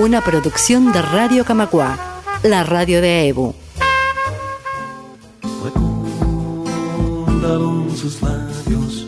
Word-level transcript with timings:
Una 0.00 0.22
producción 0.22 0.92
de 0.94 1.02
Radio 1.02 1.44
Camacua, 1.44 2.22
la 2.42 2.64
radio 2.64 3.02
de 3.02 3.28
EBU. 3.28 3.54
Recordaron 7.26 7.94
sus 7.94 8.22
labios 8.22 9.06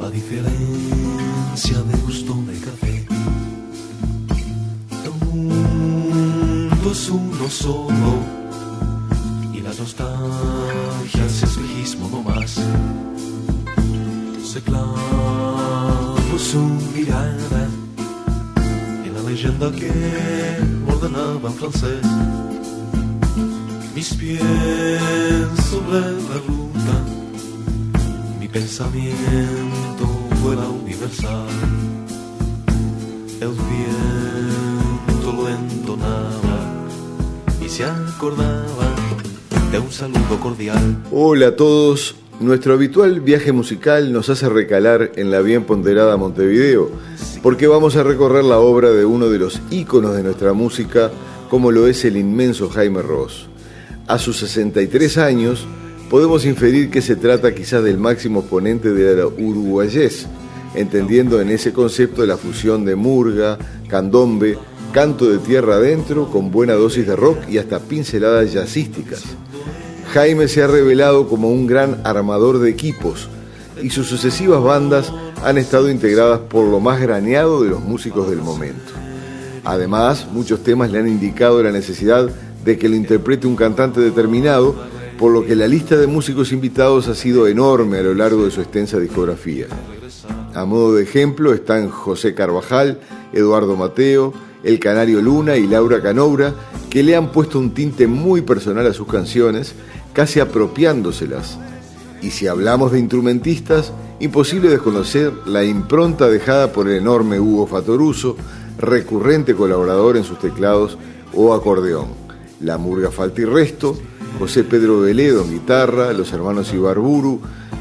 la 0.00 0.08
diferencia 0.08 1.78
de 1.82 1.96
gusto 2.06 2.32
de 2.46 2.60
café. 2.60 3.06
El 5.02 5.10
uno 7.10 7.48
solo 7.50 8.20
y 9.52 9.62
la 9.62 9.74
nostalgia 9.74 11.26
es 11.26 11.42
espejismo 11.42 12.08
no 12.08 12.22
más. 12.22 12.60
Se 14.44 14.60
clavó 14.60 16.38
su 16.38 16.60
mirada 16.94 17.68
leyenda 19.32 19.72
que 19.72 19.90
ordenaba 20.92 21.48
en 21.48 21.54
francés. 21.54 22.04
Mis 23.94 24.12
pies 24.14 24.42
sobre 25.70 26.00
la 26.28 26.36
ruta, 26.46 26.94
mi 28.38 28.46
pensamiento 28.46 30.04
fuera 30.42 30.68
universal. 30.68 31.48
El 33.40 33.52
viento 33.72 35.32
lo 35.32 35.48
entonaba 35.48 36.58
y 37.64 37.68
se 37.70 37.84
acordaba 37.84 38.86
de 39.70 39.78
un 39.78 39.90
saludo 39.90 40.38
cordial. 40.40 40.98
Hola 41.10 41.48
a 41.48 41.56
todos. 41.56 42.21
Nuestro 42.42 42.74
habitual 42.74 43.20
viaje 43.20 43.52
musical 43.52 44.12
nos 44.12 44.28
hace 44.28 44.48
recalar 44.48 45.12
en 45.14 45.30
la 45.30 45.42
bien 45.42 45.62
ponderada 45.62 46.16
Montevideo, 46.16 46.90
porque 47.40 47.68
vamos 47.68 47.94
a 47.94 48.02
recorrer 48.02 48.42
la 48.42 48.58
obra 48.58 48.90
de 48.90 49.04
uno 49.04 49.28
de 49.28 49.38
los 49.38 49.60
íconos 49.70 50.16
de 50.16 50.24
nuestra 50.24 50.52
música, 50.52 51.12
como 51.48 51.70
lo 51.70 51.86
es 51.86 52.04
el 52.04 52.16
inmenso 52.16 52.68
Jaime 52.68 53.00
Ross. 53.00 53.46
A 54.08 54.18
sus 54.18 54.38
63 54.38 55.18
años, 55.18 55.64
podemos 56.10 56.44
inferir 56.44 56.90
que 56.90 57.00
se 57.00 57.14
trata 57.14 57.54
quizás 57.54 57.84
del 57.84 57.98
máximo 57.98 58.40
exponente 58.40 58.92
de 58.92 59.14
la 59.14 59.28
uruguayés, 59.28 60.26
entendiendo 60.74 61.40
en 61.40 61.48
ese 61.48 61.72
concepto 61.72 62.26
la 62.26 62.36
fusión 62.36 62.84
de 62.84 62.96
murga, 62.96 63.56
candombe, 63.86 64.58
canto 64.92 65.30
de 65.30 65.38
tierra 65.38 65.76
adentro 65.76 66.28
con 66.28 66.50
buena 66.50 66.72
dosis 66.72 67.06
de 67.06 67.14
rock 67.14 67.38
y 67.48 67.58
hasta 67.58 67.78
pinceladas 67.78 68.52
jazzísticas. 68.52 69.22
Jaime 70.12 70.46
se 70.46 70.62
ha 70.62 70.66
revelado 70.66 71.26
como 71.26 71.48
un 71.48 71.66
gran 71.66 72.02
armador 72.04 72.58
de 72.58 72.68
equipos 72.68 73.30
y 73.82 73.88
sus 73.88 74.08
sucesivas 74.08 74.62
bandas 74.62 75.10
han 75.42 75.56
estado 75.56 75.88
integradas 75.88 76.40
por 76.40 76.66
lo 76.66 76.80
más 76.80 77.00
graneado 77.00 77.62
de 77.62 77.70
los 77.70 77.80
músicos 77.80 78.28
del 78.28 78.42
momento. 78.42 78.92
Además, 79.64 80.26
muchos 80.30 80.62
temas 80.62 80.90
le 80.90 80.98
han 80.98 81.08
indicado 81.08 81.62
la 81.62 81.72
necesidad 81.72 82.28
de 82.62 82.76
que 82.76 82.90
lo 82.90 82.96
interprete 82.96 83.46
un 83.46 83.56
cantante 83.56 84.02
determinado, 84.02 84.76
por 85.18 85.32
lo 85.32 85.46
que 85.46 85.56
la 85.56 85.66
lista 85.66 85.96
de 85.96 86.06
músicos 86.06 86.52
invitados 86.52 87.08
ha 87.08 87.14
sido 87.14 87.46
enorme 87.46 87.96
a 87.98 88.02
lo 88.02 88.12
largo 88.12 88.44
de 88.44 88.50
su 88.50 88.60
extensa 88.60 88.98
discografía. 88.98 89.66
A 90.52 90.66
modo 90.66 90.94
de 90.94 91.04
ejemplo 91.04 91.54
están 91.54 91.88
José 91.88 92.34
Carvajal, 92.34 93.00
Eduardo 93.32 93.76
Mateo, 93.76 94.34
El 94.62 94.78
Canario 94.78 95.22
Luna 95.22 95.56
y 95.56 95.66
Laura 95.66 96.02
Canoura, 96.02 96.52
que 96.90 97.02
le 97.02 97.16
han 97.16 97.32
puesto 97.32 97.58
un 97.58 97.72
tinte 97.72 98.06
muy 98.06 98.42
personal 98.42 98.86
a 98.86 98.92
sus 98.92 99.06
canciones, 99.06 99.74
casi 100.12 100.40
apropiándoselas. 100.40 101.58
Y 102.20 102.30
si 102.30 102.46
hablamos 102.46 102.92
de 102.92 103.00
instrumentistas, 103.00 103.92
imposible 104.20 104.68
desconocer 104.68 105.32
la 105.46 105.64
impronta 105.64 106.28
dejada 106.28 106.72
por 106.72 106.88
el 106.88 106.96
enorme 106.96 107.40
Hugo 107.40 107.66
Fatoruso, 107.66 108.36
recurrente 108.78 109.54
colaborador 109.54 110.16
en 110.16 110.24
sus 110.24 110.38
teclados 110.38 110.98
o 111.34 111.54
acordeón. 111.54 112.06
La 112.60 112.78
Murga 112.78 113.10
Falta 113.10 113.40
y 113.42 113.44
Resto, 113.44 113.96
José 114.38 114.64
Pedro 114.64 115.00
Veledo 115.00 115.42
en 115.42 115.50
guitarra, 115.50 116.12
los 116.12 116.32
hermanos 116.32 116.72
Ibarburu 116.72 117.40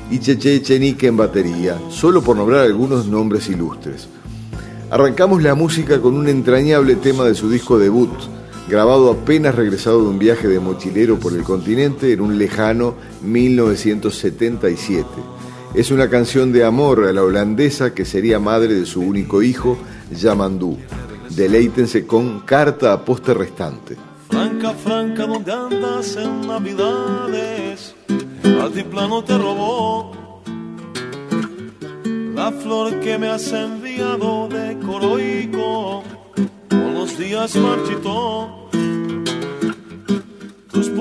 y 0.10 0.20
Cheche 0.20 0.56
Echenique 0.56 1.08
en 1.08 1.18
batería, 1.18 1.80
solo 1.90 2.22
por 2.22 2.36
nombrar 2.36 2.62
algunos 2.62 3.06
nombres 3.06 3.48
ilustres. 3.50 4.08
Arrancamos 4.90 5.42
la 5.42 5.56
música 5.56 6.02
con 6.02 6.16
un 6.16 6.28
entrañable 6.28 6.96
tema 6.96 7.24
de 7.24 7.36
su 7.36 7.50
disco 7.50 7.80
debut, 7.80 8.12
grabado 8.72 9.12
apenas 9.12 9.54
regresado 9.54 10.02
de 10.02 10.08
un 10.08 10.18
viaje 10.18 10.48
de 10.48 10.62
mochilero 10.62 11.20
por 11.20 11.34
el 11.34 11.44
continente 11.44 12.14
en 12.14 12.22
un 12.22 12.38
lejano 12.38 12.96
1977. 13.22 15.06
Es 15.74 15.92
una 15.92 16.10
canción 16.10 16.54
de 16.54 16.64
amor 16.64 17.04
a 17.04 17.12
la 17.12 17.22
holandesa 17.22 17.94
que 17.94 18.06
sería 18.06 18.40
madre 18.40 18.76
de 18.76 18.86
su 18.86 19.02
único 19.02 19.44
hijo, 19.44 19.78
Yamandú. 20.10 20.78
Deleítense 21.32 22.08
con 22.08 22.40
Carta 22.40 22.94
a 22.94 23.04
Poste 23.04 23.34
Restante. 23.34 23.98
Franca, 24.30 24.72
franca, 24.72 25.28
¿dónde 25.28 25.52
andas 25.52 26.16
en 26.16 26.48
Navidades? 26.48 27.94
Altiplano 28.62 29.22
te 29.22 29.38
robó 29.38 30.14
la 32.34 32.54
flor 32.54 33.02
que 33.02 33.18
me 33.18 33.28
has 33.28 33.52
enviado 33.52 34.48
de 34.48 34.78
Coroico. 34.80 36.04
Con 36.70 37.18
días 37.18 37.56
marchitó. 37.58 38.61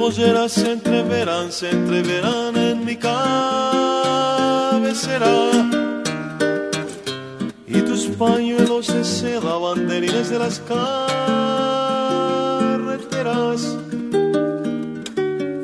Polleras 0.01 0.53
se 0.53 0.73
entreverán, 0.73 1.53
se 1.53 1.69
entreverán 1.69 2.57
en 2.57 2.87
mi 2.87 2.97
cabecera. 2.97 3.21
Y 7.67 7.83
tus 7.83 8.07
pañuelos 8.17 8.87
de 8.87 9.05
seda, 9.05 9.59
banderines 9.59 10.31
de 10.31 10.39
las 10.39 10.59
carreteras. 10.61 11.37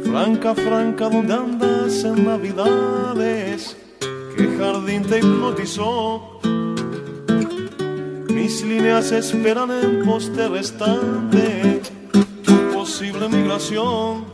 Franca, 0.04 0.54
franca, 0.54 1.08
¿dónde 1.08 1.32
andas 1.32 2.04
en 2.04 2.26
Navidades? 2.26 3.74
¿Qué 4.36 4.54
jardín 4.58 5.02
te 5.04 5.20
hipnotizó? 5.20 6.40
Mis 8.28 8.62
líneas 8.62 9.12
esperan 9.12 9.70
en 9.70 10.04
poste 10.04 10.46
restante 10.46 11.75
tu 11.75 11.75
posible 12.98 13.28
migración. 13.28 14.24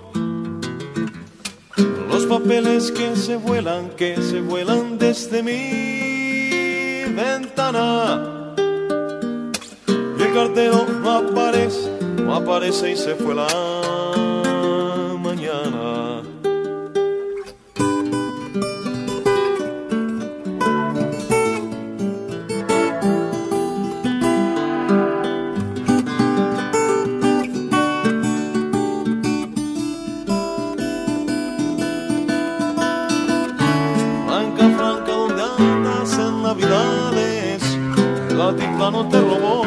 Los 2.08 2.26
papeles 2.26 2.92
que 2.92 3.16
se 3.16 3.34
vuelan, 3.34 3.90
que 3.96 4.14
se 4.22 4.40
vuelan 4.40 4.98
desde 4.98 5.42
mi 5.42 7.12
ventana. 7.12 8.54
Y 10.16 10.22
el 10.22 10.32
cartero 10.32 10.86
no 11.02 11.10
aparece, 11.10 11.90
no 12.22 12.36
aparece 12.36 12.92
y 12.92 12.96
se 12.96 13.16
fue 13.16 13.34
la 13.34 13.48
Navidades? 36.52 37.62
El 38.28 38.38
altiplano 38.38 39.08
te 39.08 39.18
robó 39.18 39.64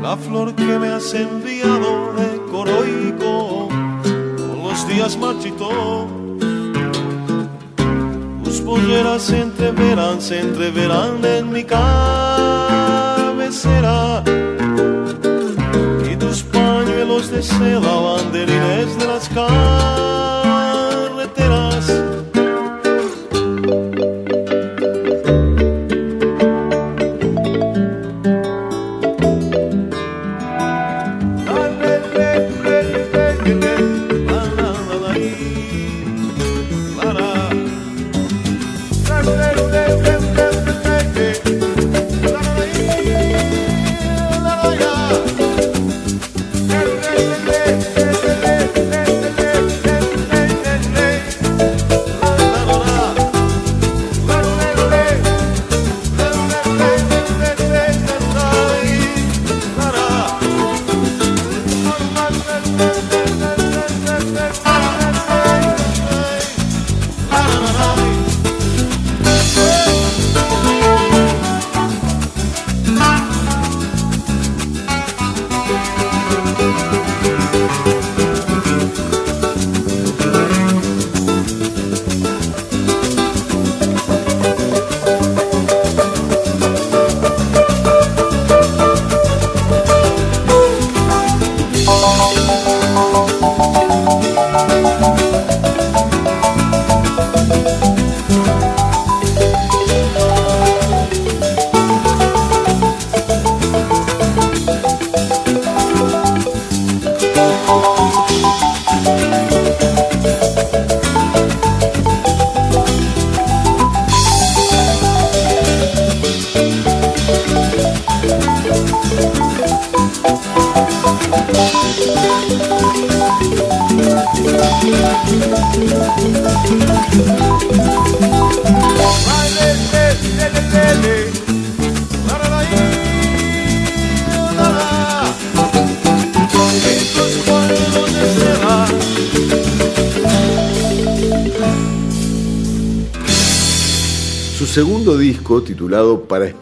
la 0.00 0.16
flor 0.16 0.54
que 0.54 0.78
me 0.78 0.90
has 0.90 1.12
enviado 1.12 2.12
de 2.12 2.40
Coroico. 2.48 3.66
Con 3.66 4.62
los 4.62 4.86
días 4.86 5.18
marchitó. 5.18 6.06
Tus 8.44 8.60
polleras 8.60 9.22
se 9.22 9.40
entreverán, 9.40 10.20
se 10.20 10.38
entreverán 10.38 11.24
en 11.24 11.50
mi 11.50 11.64
cabecera. 11.64 11.82
Y 16.08 16.14
tus 16.14 16.44
pañuelos 16.44 17.28
de 17.32 17.42
seda, 17.42 17.92
banderines 17.92 18.96
de 19.00 19.04
las 19.04 19.28
carreteras. 19.30 20.37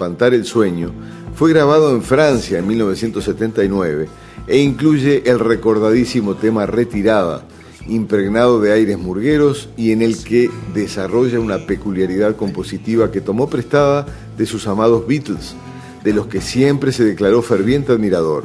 Espantar 0.07 0.35
el 0.35 0.45
sueño, 0.45 0.93
fue 1.35 1.51
grabado 1.51 1.91
en 1.91 2.01
Francia 2.01 2.61
en 2.61 2.67
1979 2.69 4.07
e 4.47 4.59
incluye 4.59 5.25
el 5.27 5.41
recordadísimo 5.41 6.37
tema 6.37 6.65
Retirada, 6.65 7.43
impregnado 7.89 8.61
de 8.61 8.73
aires 8.73 8.99
murgueros 8.99 9.69
y 9.77 9.91
en 9.91 10.03
el 10.03 10.23
que 10.23 10.49
desarrolla 10.73 11.41
una 11.41 11.67
peculiaridad 11.67 12.37
compositiva 12.37 13.11
que 13.11 13.21
tomó 13.21 13.51
prestada 13.51 14.07
de 14.39 14.47
sus 14.47 14.69
amados 14.69 15.09
Beatles, 15.09 15.57
de 16.05 16.13
los 16.13 16.29
que 16.29 16.41
siempre 16.41 16.93
se 16.93 17.05
declaró 17.05 17.43
ferviente 17.43 17.91
admirador. 17.91 18.45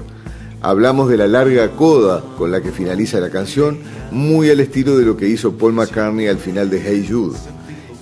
Hablamos 0.61 1.09
de 1.09 1.17
la 1.17 1.27
larga 1.27 1.75
coda 1.75 2.23
con 2.39 2.49
la 2.49 2.61
que 2.61 2.71
finaliza 2.71 3.19
la 3.19 3.29
canción, 3.29 3.77
muy 4.09 4.49
al 4.49 4.61
estilo 4.61 4.97
de 4.97 5.05
lo 5.05 5.15
que 5.15 5.27
hizo 5.27 5.55
Paul 5.55 5.73
McCartney 5.73 6.27
al 6.27 6.39
final 6.39 6.71
de 6.71 6.81
Hey 6.81 7.05
Jude. 7.07 7.37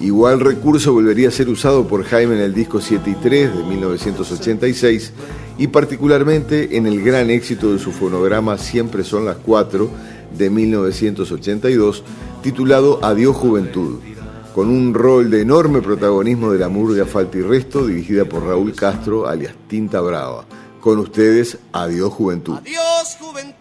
Igual 0.02 0.40
recurso 0.40 0.94
volvería 0.94 1.28
a 1.28 1.32
ser 1.32 1.50
usado 1.50 1.86
por 1.86 2.06
Jaime 2.06 2.36
en 2.36 2.42
el 2.42 2.54
disco 2.54 2.80
7 2.80 3.10
y 3.10 3.16
3 3.16 3.58
de 3.58 3.64
1986 3.64 5.12
y 5.58 5.68
particularmente 5.68 6.78
en 6.78 6.88
el 6.88 7.04
gran 7.04 7.30
éxito 7.30 7.74
de 7.74 7.80
su 7.80 7.92
fonograma 7.92 8.58
Siempre 8.58 9.04
son 9.04 9.26
las 9.26 9.36
4 9.38 9.90
de 10.38 10.50
1982 10.50 12.04
titulado 12.42 13.04
Adiós 13.04 13.36
Juventud, 13.36 14.00
con 14.56 14.70
un 14.70 14.94
rol 14.94 15.30
de 15.30 15.42
enorme 15.42 15.82
protagonismo 15.82 16.52
de 16.52 16.60
la 16.60 16.70
murga 16.70 17.06
Falta 17.06 17.38
y 17.38 17.42
Resto 17.42 17.86
dirigida 17.86 18.24
por 18.24 18.46
Raúl 18.46 18.74
Castro 18.74 19.28
alias 19.28 19.54
Tinta 19.68 20.00
Brava. 20.00 20.46
Con 20.80 21.00
ustedes, 21.00 21.58
Adiós 21.74 22.14
Juventud. 22.14 22.56
Adiós 22.56 23.18
Juventud. 23.20 23.59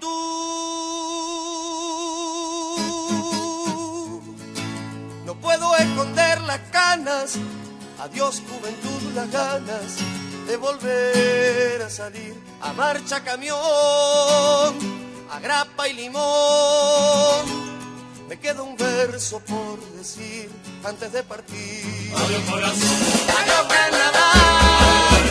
Adiós 8.01 8.43
juventud, 8.49 9.15
las 9.15 9.31
ganas 9.31 9.97
de 10.47 10.57
volver 10.57 11.83
a 11.83 11.91
salir 11.91 12.35
a 12.61 12.73
marcha 12.73 13.23
camión, 13.23 13.59
a 15.31 15.41
grapa 15.41 15.89
y 15.89 15.95
limón. 15.95 17.45
Me 18.29 18.39
queda 18.39 18.63
un 18.63 18.77
verso 18.77 19.41
por 19.41 19.79
decir 19.97 20.51
antes 20.85 21.13
de 21.13 21.23
partir. 21.23 22.13
Adiós 22.17 22.43
corazón. 22.51 22.89
Adiós 23.41 23.67
carnaval. 23.69 25.25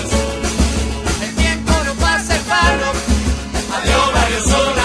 El 1.23 1.35
tiempo 1.35 1.71
no 1.85 1.93
pasa 1.95 2.35
en 2.35 2.47
vano. 2.49 2.91
Adiós 3.75 4.13
varios 4.13 4.43
son 4.43 4.76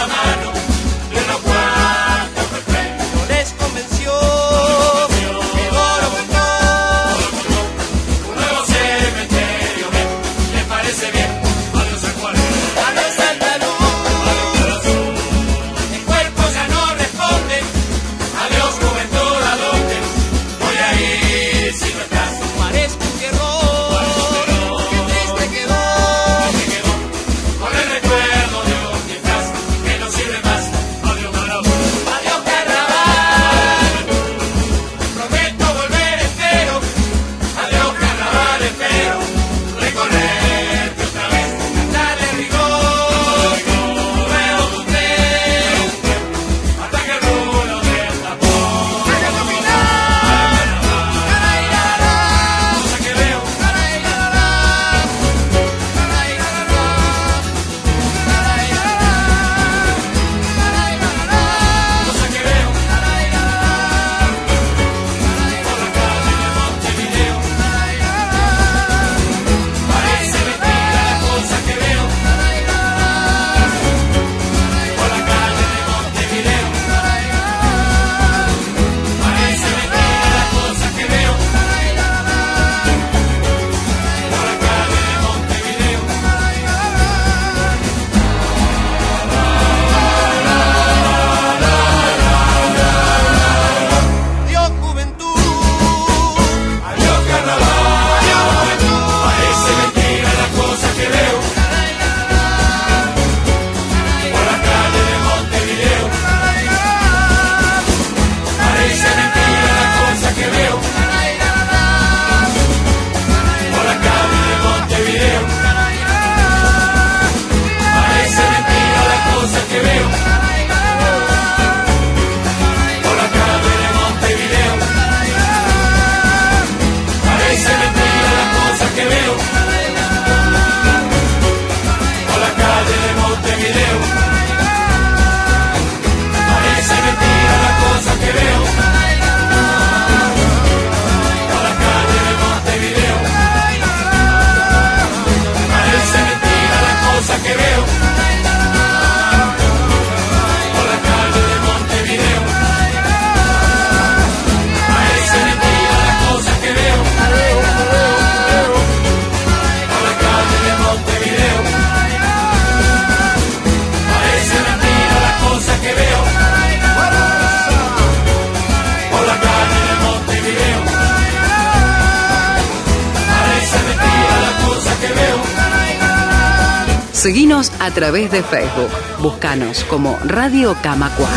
Seguinos 177.62 177.72
a 177.80 177.90
través 177.92 178.30
de 178.30 178.42
Facebook. 178.42 178.88
Búscanos 179.20 179.84
como 179.84 180.18
Radio 180.24 180.74
Camacua. 180.82 181.28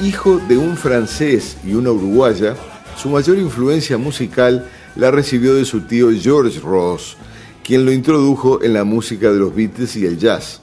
Hijo 0.00 0.40
de 0.48 0.56
un 0.56 0.76
francés 0.76 1.56
y 1.64 1.74
una 1.74 1.90
uruguaya, 1.90 2.54
su 2.96 3.08
mayor 3.10 3.38
influencia 3.38 3.98
musical 3.98 4.66
la 4.96 5.10
recibió 5.10 5.54
de 5.54 5.64
su 5.64 5.82
tío 5.82 6.08
George 6.12 6.60
Ross, 6.60 7.16
quien 7.62 7.84
lo 7.84 7.92
introdujo 7.92 8.62
en 8.62 8.72
la 8.72 8.84
música 8.84 9.30
de 9.30 9.38
los 9.38 9.54
Beatles 9.54 9.96
y 9.96 10.06
el 10.06 10.18
jazz. 10.18 10.60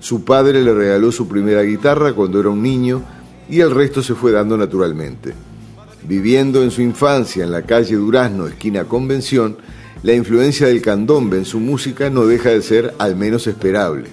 Su 0.00 0.24
padre 0.24 0.62
le 0.62 0.72
regaló 0.72 1.10
su 1.12 1.26
primera 1.26 1.62
guitarra 1.62 2.12
cuando 2.12 2.40
era 2.40 2.50
un 2.50 2.62
niño 2.62 3.02
y 3.48 3.60
el 3.60 3.70
resto 3.70 4.02
se 4.02 4.14
fue 4.14 4.32
dando 4.32 4.56
naturalmente. 4.56 5.34
Viviendo 6.04 6.62
en 6.62 6.70
su 6.70 6.82
infancia 6.82 7.44
en 7.44 7.50
la 7.50 7.62
calle 7.62 7.96
Durazno, 7.96 8.46
esquina 8.46 8.84
Convención, 8.84 9.56
la 10.04 10.12
influencia 10.12 10.66
del 10.66 10.82
candombe 10.82 11.38
en 11.38 11.46
su 11.46 11.58
música 11.58 12.10
no 12.10 12.26
deja 12.26 12.50
de 12.50 12.60
ser 12.60 12.92
al 12.98 13.16
menos 13.16 13.46
esperable. 13.46 14.10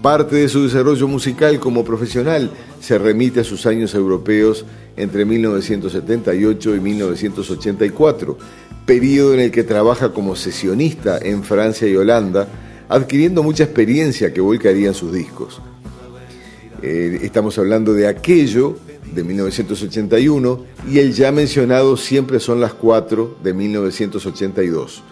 Parte 0.00 0.36
de 0.36 0.48
su 0.48 0.62
desarrollo 0.62 1.08
musical 1.08 1.58
como 1.58 1.84
profesional 1.84 2.52
se 2.80 2.98
remite 2.98 3.40
a 3.40 3.44
sus 3.44 3.66
años 3.66 3.96
europeos 3.96 4.64
entre 4.96 5.24
1978 5.24 6.76
y 6.76 6.80
1984, 6.80 8.38
periodo 8.86 9.34
en 9.34 9.40
el 9.40 9.50
que 9.50 9.64
trabaja 9.64 10.12
como 10.12 10.36
sesionista 10.36 11.18
en 11.20 11.42
Francia 11.42 11.88
y 11.88 11.96
Holanda, 11.96 12.46
adquiriendo 12.88 13.42
mucha 13.42 13.64
experiencia 13.64 14.32
que 14.32 14.40
volcaría 14.40 14.86
en 14.86 14.94
sus 14.94 15.12
discos. 15.12 15.60
Eh, 16.80 17.18
estamos 17.22 17.58
hablando 17.58 17.92
de 17.92 18.06
aquello 18.06 18.76
de 19.14 19.24
1981 19.24 20.64
y 20.90 20.98
el 20.98 21.14
ya 21.14 21.32
mencionado 21.32 21.96
Siempre 21.96 22.40
son 22.40 22.60
las 22.60 22.74
cuatro 22.74 23.36
de 23.42 23.54
1982. 23.54 25.02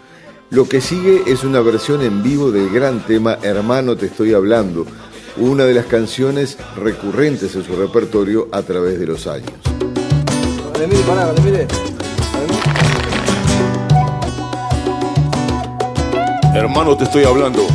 Lo 0.51 0.69
que 0.69 0.81
sigue 0.81 1.23
es 1.27 1.43
una 1.45 1.61
versión 1.61 2.03
en 2.03 2.23
vivo 2.23 2.53
del 2.53 2.71
gran 2.71 3.05
tema 3.05 3.39
Hermano 3.43 3.97
te 3.97 4.07
estoy 4.07 4.33
hablando, 4.33 4.87
una 5.37 5.65
de 5.65 5.75
las 5.75 5.87
canciones 5.87 6.57
recurrentes 6.77 7.55
en 7.57 7.65
su 7.65 7.75
repertorio 7.75 8.49
a 8.53 8.63
través 8.63 8.99
de 8.99 9.07
los 9.07 9.27
años. 9.27 9.53
Hermano 16.55 16.97
te 16.97 17.05
estoy 17.05 17.25
hablando. 17.25 17.67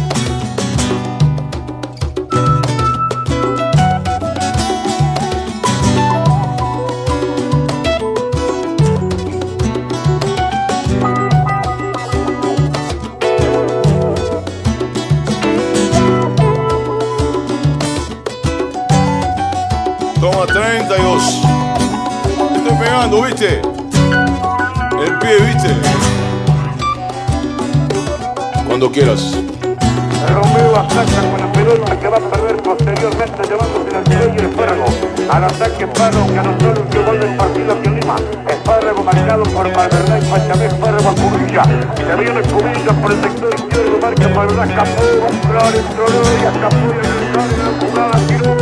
¿Viste? 23.20 23.62
El 25.04 25.20
pie, 25.20 25.38
¿viste? 25.46 25.76
Cuando 28.66 28.90
quieras. 28.90 29.36
Romeo 30.30 30.78
ataca 30.78 31.22
con 31.30 31.42
la 31.42 31.52
pelota 31.52 32.00
que 32.00 32.08
va 32.08 32.18
a 32.18 32.20
perder 32.22 32.56
posteriormente 32.64 33.42
llevándose 33.44 33.98
al 33.98 34.08
medio 34.08 34.34
y 34.34 34.38
el 34.38 34.46
espárrago. 34.46 34.86
Al 35.30 35.44
ataque 35.44 35.84
Espárrago 35.84 36.28
que 36.28 36.40
anotó 36.40 36.72
el 36.72 36.80
último 36.80 37.04
gol 37.06 37.20
del 37.20 37.36
partido 37.36 37.74
aquí 37.74 37.88
en 37.88 38.00
Lima. 38.00 38.16
Espárrago 38.48 39.04
marcado 39.04 39.44
por 39.44 39.76
Malverdad 39.76 40.22
y 40.22 40.26
Pachamé 40.30 40.66
Espárrago 40.68 41.10
a 41.10 41.16
Cubilla. 41.16 41.64
Se 41.98 42.16
viene 42.16 42.42
Cubilla 42.44 42.94
por 43.02 43.12
el 43.12 43.22
sector 43.22 43.54
izquierdo, 43.54 43.98
marca 44.02 44.28
Malverdad, 44.30 44.70
escapó, 44.70 45.04
un 45.30 45.38
claro, 45.40 45.78
entró 45.78 46.06
y 46.08 46.46
escapó 46.46 46.88
y 46.88 47.28
en 47.28 47.60
la 47.60 47.72
jugada 47.80 48.28
tiró. 48.28 48.61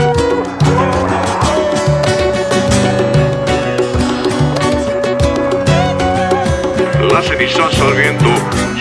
Las 7.14 7.26
cenizas 7.26 7.80
al 7.80 7.94
viento 7.94 8.30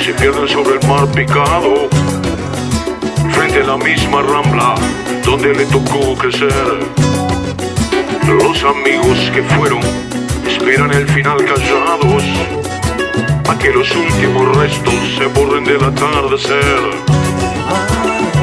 se 0.03 0.13
pierden 0.15 0.49
sobre 0.49 0.79
el 0.79 0.89
mar 0.89 1.07
picado, 1.13 1.89
frente 3.33 3.61
a 3.61 3.65
la 3.65 3.77
misma 3.77 4.23
rambla 4.23 4.75
donde 5.25 5.55
le 5.55 5.65
tocó 5.67 6.15
crecer. 6.17 6.51
Los 8.27 8.65
amigos 8.65 9.31
que 9.33 9.43
fueron 9.43 9.81
esperan 10.47 10.93
el 10.93 11.09
final 11.09 11.39
callados, 11.45 12.25
a 13.49 13.59
que 13.59 13.71
los 13.71 13.91
últimos 13.95 14.57
restos 14.57 14.95
se 15.17 15.27
borren 15.27 15.65
del 15.65 15.85
atardecer. 15.85 16.81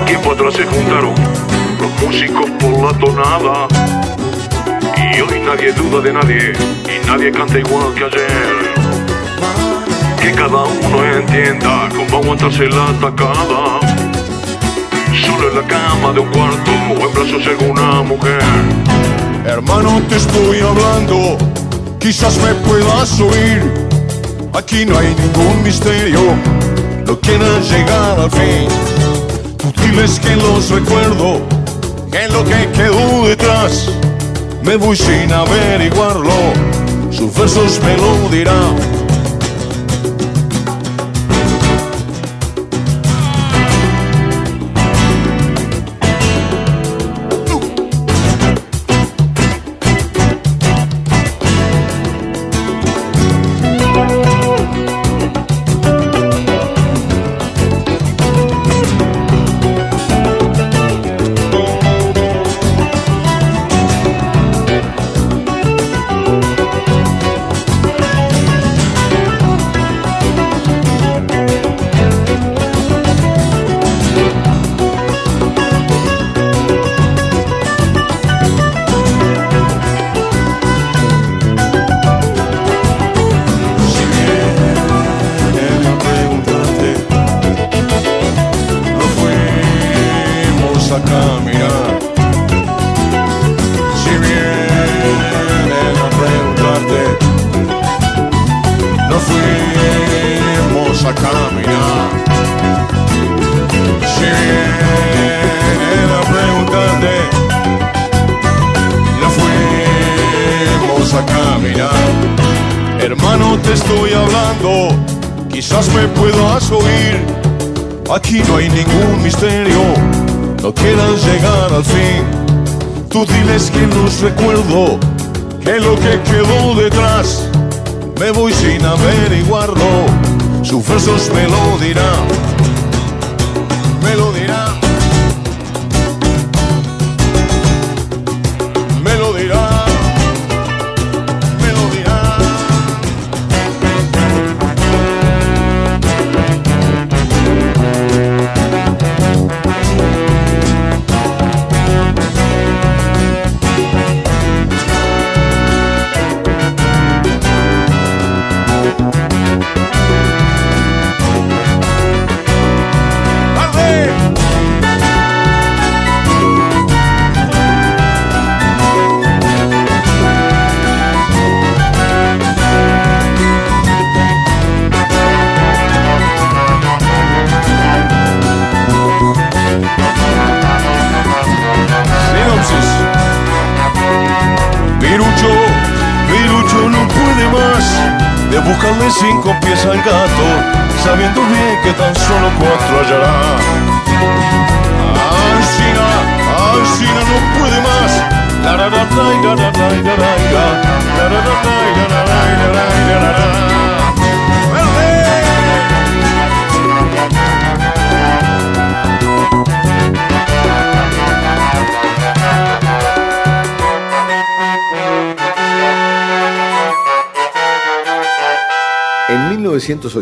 Tiempo 0.05 0.31
atrás 0.31 0.53
se 0.53 0.63
juntaron 0.65 1.15
los 1.79 2.01
músicos 2.01 2.49
por 2.59 2.85
la 2.85 2.97
tonada, 2.97 3.67
y 4.95 5.21
hoy 5.21 5.39
nadie 5.45 5.73
duda 5.73 6.01
de 6.01 6.13
nadie, 6.13 6.53
y 6.85 7.07
nadie 7.07 7.31
canta 7.31 7.59
igual 7.59 7.93
que 7.93 8.05
ayer 8.05 8.54
que 10.25 10.31
cada 10.31 10.63
uno 10.63 11.05
entienda 11.05 11.87
cómo 11.95 12.23
aguantarse 12.23 12.67
la 12.67 12.89
atacada. 12.89 13.79
Solo 15.23 15.49
en 15.49 15.55
la 15.55 15.67
cama 15.67 16.13
de 16.13 16.19
un 16.19 16.29
cuarto 16.31 16.71
o 16.89 17.07
en 17.07 17.13
brazos 17.13 17.45
de 17.45 17.69
una 17.69 18.01
mujer. 18.01 18.41
Hermano, 19.45 20.01
te 20.09 20.15
estoy 20.15 20.61
hablando, 20.61 21.37
quizás 21.99 22.37
me 22.39 22.55
puedas 22.67 23.19
oír. 23.19 23.61
Aquí 24.53 24.85
no 24.85 24.97
hay 24.97 25.13
ningún 25.13 25.63
misterio, 25.63 26.21
no 27.05 27.19
quieras 27.19 27.69
llegar 27.69 28.19
al 28.19 28.31
fin. 28.31 28.67
Tú 29.57 29.81
diles 29.81 30.19
que 30.19 30.35
los 30.37 30.71
recuerdo, 30.71 31.41
que 32.11 32.27
lo 32.29 32.43
que 32.45 32.71
quedó 32.73 33.27
detrás, 33.27 33.91
me 34.63 34.75
voy 34.75 34.95
sin 34.95 35.31
averiguarlo. 35.31 36.33
Sus 37.11 37.33
versos 37.35 37.79
me 37.83 37.95
lo 37.97 38.29
dirán 38.29 38.94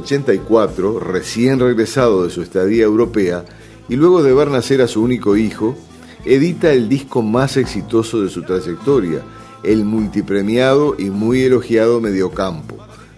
1984, 0.02 1.00
recién 1.00 1.60
regresado 1.60 2.24
de 2.24 2.30
su 2.32 2.42
estadía 2.42 2.84
europea 2.84 3.46
y 3.88 3.96
luego 3.96 4.24
de 4.24 4.34
ver 4.34 4.50
nacer 4.50 4.82
a 4.82 4.88
su 4.88 5.04
único 5.04 5.38
hijo, 5.38 5.76
edita 6.26 6.72
el 6.72 6.90
disco 6.90 7.22
más 7.22 7.58
exitoso 7.58 8.22
de 8.22 8.30
su 8.30 8.44
trayectoria, 8.44 9.22
el 9.64 9.86
multipremiado 9.86 10.96
y 10.98 11.10
muy 11.10 11.42
elogiado 11.42 12.02
Mediocampo, 12.02 12.78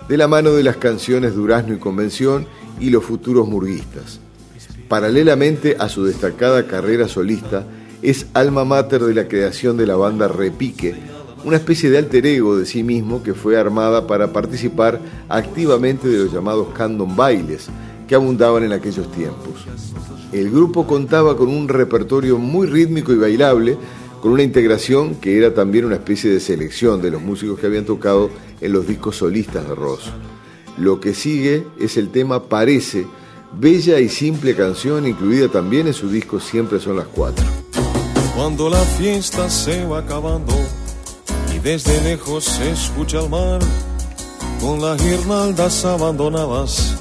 de 0.09 0.17
la 0.17 0.27
mano 0.27 0.51
de 0.51 0.63
las 0.63 0.77
canciones 0.77 1.35
Durazno 1.35 1.73
y 1.73 1.77
Convención 1.77 2.45
y 2.79 2.89
Los 2.89 3.05
Futuros 3.05 3.47
Murguistas. 3.47 4.19
Paralelamente 4.89 5.77
a 5.79 5.87
su 5.87 6.03
destacada 6.03 6.67
carrera 6.67 7.07
solista, 7.07 7.65
es 8.01 8.27
alma 8.33 8.65
mater 8.65 9.01
de 9.03 9.13
la 9.13 9.27
creación 9.27 9.77
de 9.77 9.87
la 9.87 9.95
banda 9.95 10.27
Repique, 10.27 10.95
una 11.45 11.57
especie 11.57 11.91
de 11.91 11.99
alter 11.99 12.25
ego 12.25 12.57
de 12.57 12.65
sí 12.65 12.83
mismo 12.83 13.21
que 13.21 13.35
fue 13.35 13.55
armada 13.55 14.07
para 14.07 14.33
participar 14.33 14.99
activamente 15.29 16.07
de 16.07 16.17
los 16.17 16.33
llamados 16.33 16.69
candom 16.73 17.15
bailes 17.15 17.67
que 18.07 18.15
abundaban 18.15 18.63
en 18.63 18.73
aquellos 18.73 19.11
tiempos. 19.11 19.65
El 20.33 20.49
grupo 20.49 20.87
contaba 20.87 21.37
con 21.37 21.49
un 21.49 21.67
repertorio 21.67 22.39
muy 22.39 22.65
rítmico 22.65 23.13
y 23.13 23.17
bailable, 23.17 23.77
con 24.21 24.31
una 24.31 24.41
integración 24.41 25.15
que 25.15 25.37
era 25.37 25.53
también 25.53 25.85
una 25.85 25.95
especie 25.95 26.31
de 26.31 26.39
selección 26.39 26.99
de 26.99 27.11
los 27.11 27.21
músicos 27.21 27.59
que 27.59 27.67
habían 27.67 27.85
tocado 27.85 28.31
en 28.59 28.73
los 28.73 28.87
discos 28.87 29.17
solistas 29.17 29.67
de 29.67 29.75
Ross. 29.75 30.11
Lo 30.79 30.99
que 30.99 31.13
sigue 31.13 31.67
es 31.79 31.95
el 31.95 32.09
tema 32.09 32.43
Parece, 32.43 33.05
bella 33.57 33.99
y 33.99 34.09
simple 34.09 34.55
canción 34.55 35.07
incluida 35.07 35.47
también 35.47 35.85
en 35.85 35.93
su 35.93 36.09
disco 36.09 36.39
Siempre 36.39 36.79
son 36.79 36.97
las 36.97 37.07
cuatro. 37.07 37.45
Cuando 38.35 38.69
la 38.69 38.81
fiesta 38.81 39.47
se 39.49 39.85
va 39.85 39.99
acabando 39.99 40.53
desde 41.65 41.99
lejos 42.01 42.43
se 42.43 42.69
escucha 42.69 43.17
el 43.21 43.27
mar 43.27 43.59
con 44.61 44.79
las 44.79 45.01
guirnaldas 45.01 45.83
abandonadas 45.83 46.95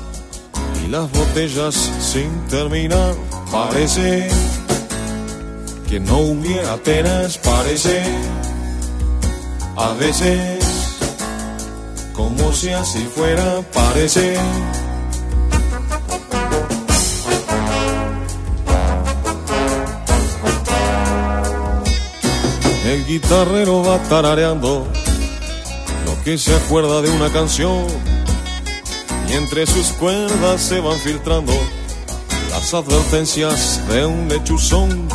y 0.83 0.89
las 0.89 1.13
botellas 1.13 1.75
sin 2.01 2.31
terminar. 2.49 3.15
Parece 3.53 4.27
que 5.87 6.01
no 6.01 6.17
hubiera 6.17 6.73
apenas 6.73 7.37
parece 7.37 8.03
a 9.77 9.93
veces 10.01 10.65
como 12.15 12.51
si 12.55 12.71
así 12.71 13.05
fuera, 13.15 13.61
parece. 13.71 14.39
El 22.95 23.05
guitarrero 23.07 23.83
va 23.83 24.01
tarareando 24.05 24.87
lo 26.07 26.23
que 26.23 26.39
se 26.39 26.55
acuerda 26.55 27.03
de 27.03 27.11
una 27.11 27.29
canción 27.29 27.87
y 29.29 29.33
entre 29.33 29.67
sus 29.67 29.89
cuerdas 29.95 30.63
se 30.63 30.79
van 30.79 30.97
filtrando 31.01 31.53
las 32.51 32.73
advertencias 32.73 33.81
de 33.89 34.07
un 34.07 34.29
lechuzón. 34.29 35.09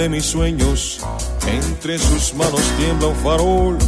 De 0.00 0.08
mis 0.08 0.24
sueños, 0.24 0.98
entre 1.46 1.98
sus 1.98 2.32
manos 2.32 2.62
tiembla 2.78 3.08
un 3.08 3.16
farol, 3.16 3.78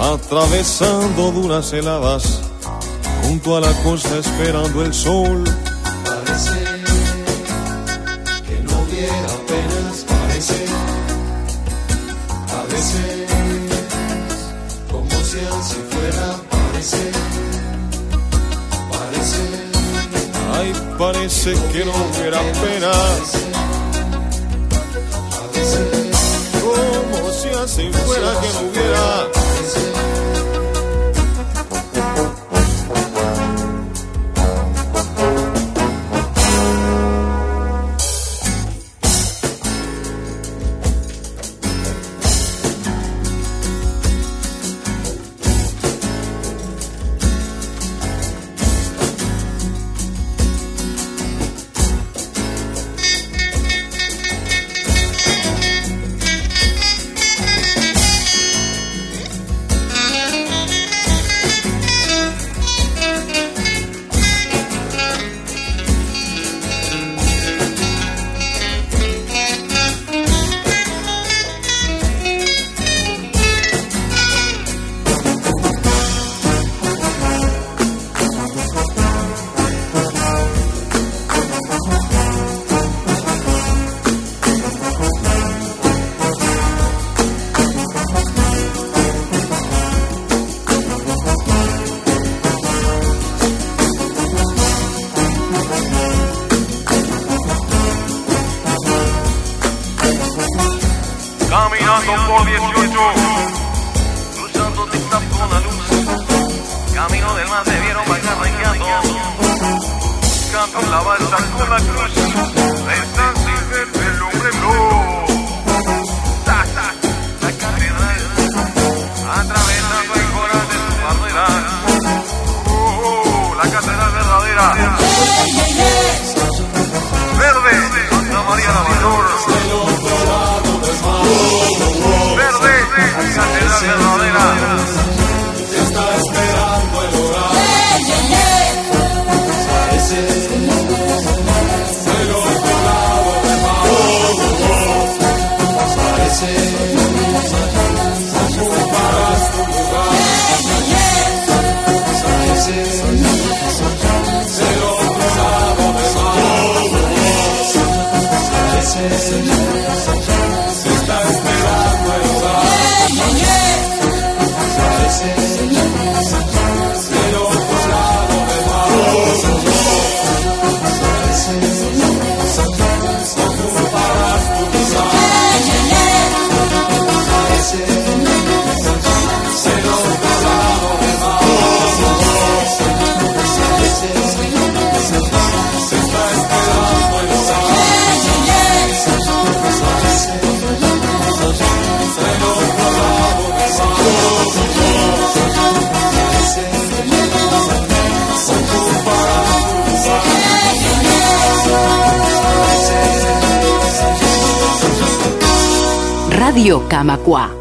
atravesando 0.00 1.30
duras 1.30 1.72
heladas, 1.72 2.40
junto 3.22 3.56
a 3.56 3.60
la 3.60 3.72
costa 3.84 4.18
esperando 4.18 4.84
el 4.84 4.92
sol. 4.92 5.44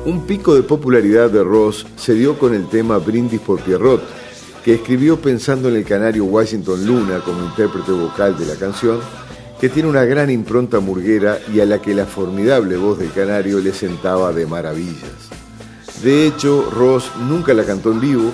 Un 0.05 0.27
pico 0.27 0.53
de 0.53 0.61
popularidad 0.61 1.31
de 1.31 1.43
Ross 1.43 1.87
se 1.95 2.13
dio 2.13 2.37
con 2.37 2.53
el 2.53 2.67
tema 2.67 2.99
Brindis 2.99 3.39
por 3.39 3.59
Pierrot, 3.59 4.03
que 4.63 4.75
escribió 4.75 5.19
pensando 5.19 5.69
en 5.69 5.77
el 5.77 5.85
canario 5.85 6.25
Washington 6.25 6.85
Luna 6.85 7.19
como 7.25 7.43
intérprete 7.43 7.93
vocal 7.93 8.37
de 8.37 8.45
la 8.45 8.55
canción, 8.57 8.99
que 9.59 9.69
tiene 9.69 9.89
una 9.89 10.05
gran 10.05 10.29
impronta 10.29 10.79
murguera 10.79 11.39
y 11.51 11.61
a 11.61 11.65
la 11.65 11.81
que 11.81 11.95
la 11.95 12.05
formidable 12.05 12.77
voz 12.77 12.99
del 12.99 13.11
canario 13.11 13.57
le 13.57 13.73
sentaba 13.73 14.31
de 14.33 14.45
maravillas. 14.45 15.31
De 16.03 16.27
hecho, 16.27 16.69
Ross 16.69 17.11
nunca 17.27 17.55
la 17.55 17.63
cantó 17.63 17.91
en 17.91 18.01
vivo, 18.01 18.31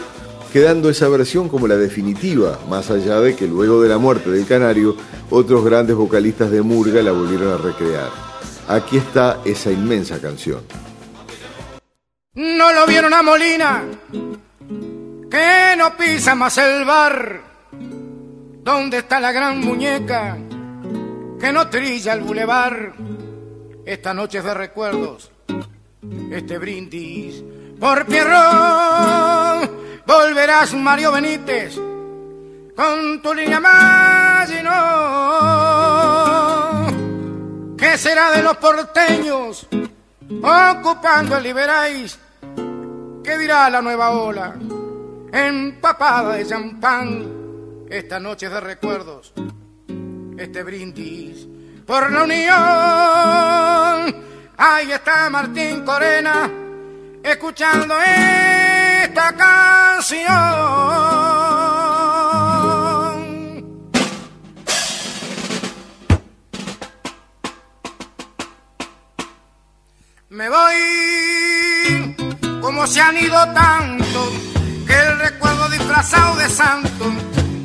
quedando 0.52 0.90
esa 0.90 1.08
versión 1.08 1.48
como 1.48 1.70
la 1.70 1.78
definitiva, 1.78 2.60
más 2.70 2.92
allá 2.92 3.22
de 3.22 3.38
que 3.38 3.48
luego 3.48 3.82
de 3.82 3.88
la 3.88 4.00
muerte 4.00 4.30
del 4.32 4.46
canario, 4.46 4.98
otros 5.30 5.64
grandes 5.64 5.96
vocalistas 5.96 6.52
de 6.52 6.62
Murga 6.62 7.02
la 7.02 7.14
volvieron 7.14 7.54
a 7.54 7.58
recrear. 7.58 8.27
Aquí 8.68 8.98
está 8.98 9.40
esa 9.46 9.72
inmensa 9.72 10.20
canción. 10.20 10.62
No 12.36 12.74
lo 12.74 12.86
vieron 12.86 13.14
a 13.14 13.24
Molina, 13.24 13.84
que 15.32 15.76
no 15.78 15.96
pisa 15.96 16.36
más 16.36 16.58
el 16.58 16.84
bar. 16.86 17.42
¿Dónde 17.72 18.98
está 18.98 19.20
la 19.20 19.32
gran 19.32 19.60
muñeca 19.60 20.38
que 21.40 21.52
no 21.54 21.70
trilla 21.70 22.14
el 22.14 22.22
bulevar? 22.22 22.94
Esta 23.86 24.14
noche 24.14 24.40
es 24.40 24.44
de 24.44 24.54
recuerdos, 24.54 25.32
este 26.30 26.58
brindis 26.58 27.42
por 27.80 28.06
Pierrón. 28.06 29.72
Volverás 30.06 30.74
Mario 30.74 31.14
Benítez 31.14 31.76
con 32.76 33.22
tu 33.22 33.34
línea 33.34 33.62
más 33.62 34.52
y. 34.52 34.58
¿Qué 37.78 37.98
será 37.98 38.32
de 38.32 38.42
los 38.42 38.58
porteños 38.58 39.68
ocupando 40.42 41.38
el 41.38 41.44
Liberáis? 41.44 42.18
¿Qué 43.24 43.38
dirá 43.38 43.70
la 43.70 43.82
nueva 43.82 44.12
ola? 44.12 44.56
Empapada 45.32 46.34
de 46.36 46.48
champán, 46.48 47.86
esta 47.90 48.20
noche 48.20 48.50
de 48.50 48.60
recuerdos, 48.60 49.34
este 50.38 50.64
brindis 50.64 51.48
por 51.86 52.12
la 52.12 52.24
unión. 52.24 52.56
Ahí 54.58 54.92
está 54.92 55.30
Martín 55.30 55.86
Corena, 55.86 56.50
escuchando 57.22 57.96
esta 58.02 59.34
canción. 59.36 60.28
Me 70.38 70.50
voy 70.50 72.16
como 72.62 72.86
se 72.86 73.02
han 73.02 73.18
ido 73.18 73.44
tanto 73.54 74.32
que 74.86 74.94
el 74.94 75.18
recuerdo 75.18 75.68
disfrazado 75.68 76.36
de 76.36 76.48
santo 76.48 77.06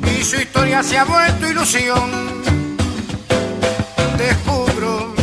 y 0.09 0.23
su 0.23 0.37
historia 0.37 0.81
se 0.81 0.97
ha 0.97 1.03
vuelto 1.03 1.47
ilusión. 1.47 2.09
Descubro 4.17 5.13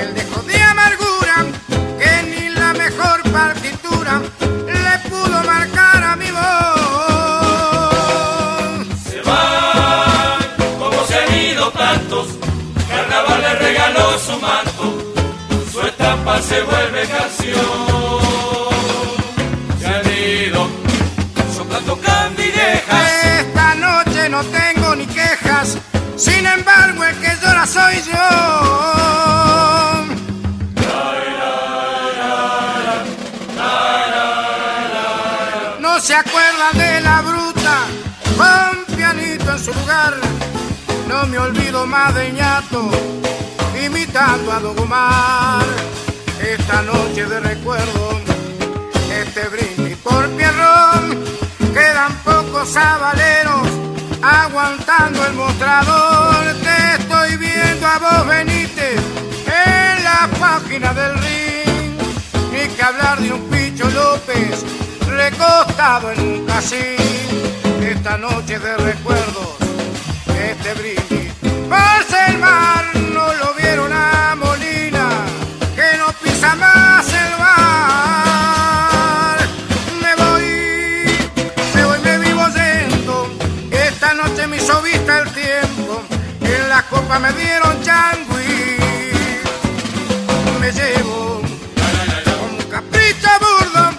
el 0.00 0.14
dejo 0.14 0.42
de 0.44 0.62
amargura 0.62 1.44
que 1.98 2.22
ni 2.22 2.48
la 2.48 2.72
mejor 2.72 3.22
partitura 3.30 4.22
Se 16.42 16.62
vuelve 16.62 17.02
canción. 17.08 17.54
Se 19.80 19.86
han 19.86 20.06
ido 20.06 20.68
soplando 21.56 21.98
candilejas. 21.98 23.24
Esta 23.40 23.74
noche 23.74 24.28
no 24.28 24.44
tengo 24.44 24.94
ni 24.94 25.06
quejas, 25.06 25.78
sin 26.16 26.46
embargo 26.46 27.04
el 27.04 27.16
que 27.16 27.32
llora 27.42 27.66
soy 27.66 28.02
yo. 28.02 28.28
No 35.80 35.98
se 36.00 36.14
acuerdan 36.14 36.78
de 36.78 37.00
la 37.00 37.22
bruta, 37.22 37.86
con 38.36 38.84
pianito 38.94 39.50
en 39.50 39.58
su 39.58 39.72
lugar. 39.74 40.14
No 41.08 41.26
me 41.26 41.38
olvido 41.38 41.86
más 41.86 42.14
de 42.14 42.30
ñato, 42.32 42.90
imitando 43.84 44.52
a 44.52 44.60
Don 44.60 44.78
Omar. 44.78 45.64
Esta 46.46 46.80
noche 46.82 47.26
de 47.26 47.40
recuerdo, 47.40 48.20
este 49.10 49.48
brindis 49.48 49.96
por 49.96 50.28
Pierrón, 50.36 51.24
quedan 51.74 52.12
pocos 52.24 52.68
sabaleros 52.68 53.68
aguantando 54.22 55.26
el 55.26 55.32
mostrador. 55.32 56.44
Te 56.62 57.02
estoy 57.02 57.36
viendo 57.36 57.86
a 57.86 57.98
vos, 57.98 58.26
Benítez, 58.28 59.00
en 59.46 60.04
la 60.04 60.30
página 60.38 60.94
del 60.94 61.14
ring. 61.18 61.98
Ni 62.52 62.68
que 62.74 62.82
hablar 62.82 63.18
de 63.20 63.32
un 63.32 63.42
Picho 63.48 63.90
López 63.90 64.64
recostado 65.08 66.12
en 66.12 66.20
un 66.20 66.46
casín. 66.46 66.96
Esta 67.82 68.16
noche 68.18 68.60
de 68.60 68.76
recuerdos, 68.76 69.56
este 70.48 70.74
brindis. 70.74 71.32
Pasa 71.68 72.28
el 72.28 72.38
mar, 72.38 72.95
Me 87.18 87.32
dieron 87.32 87.82
changui. 87.82 88.76
Me 90.60 90.70
llevo 90.70 91.40
como 91.40 92.58
un 92.58 92.64
capricho 92.70 93.28
burdo. 93.40 93.90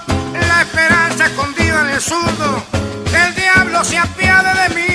La 0.48 0.62
esperanza 0.62 1.26
escondida 1.26 1.82
en 1.82 1.90
el 1.96 2.02
zurdo. 2.02 2.64
El 3.12 3.34
diablo 3.34 3.84
se 3.84 3.98
apiade 3.98 4.54
de 4.62 4.70
mí. 4.76 4.94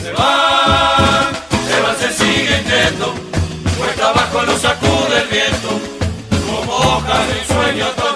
Se 0.00 0.12
van, 0.12 1.34
se 1.68 1.80
van, 1.80 1.96
se 1.98 2.12
siguen 2.12 2.64
yendo. 2.64 3.14
Cuesta 3.76 4.08
abajo 4.10 4.42
lo 4.42 4.56
sacude 4.56 5.22
el 5.22 5.28
viento. 5.28 5.80
Como 6.46 6.72
hojas 6.76 7.26
de 7.26 7.44
sueño 7.52 7.86
otoñal. 7.88 8.11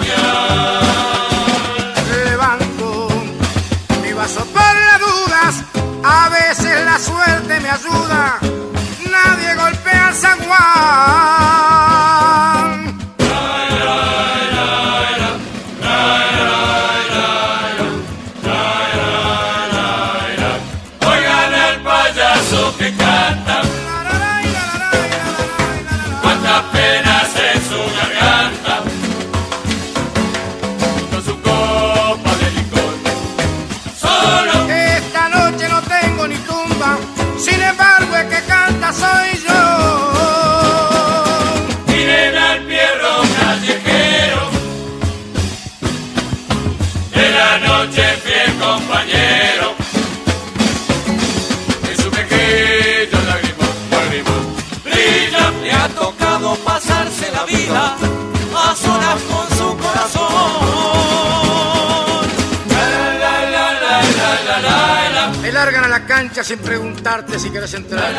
Cancha 66.07 66.43
sin 66.43 66.59
preguntarte 66.59 67.37
si 67.37 67.49
quieres 67.49 67.73
entrar. 67.73 68.11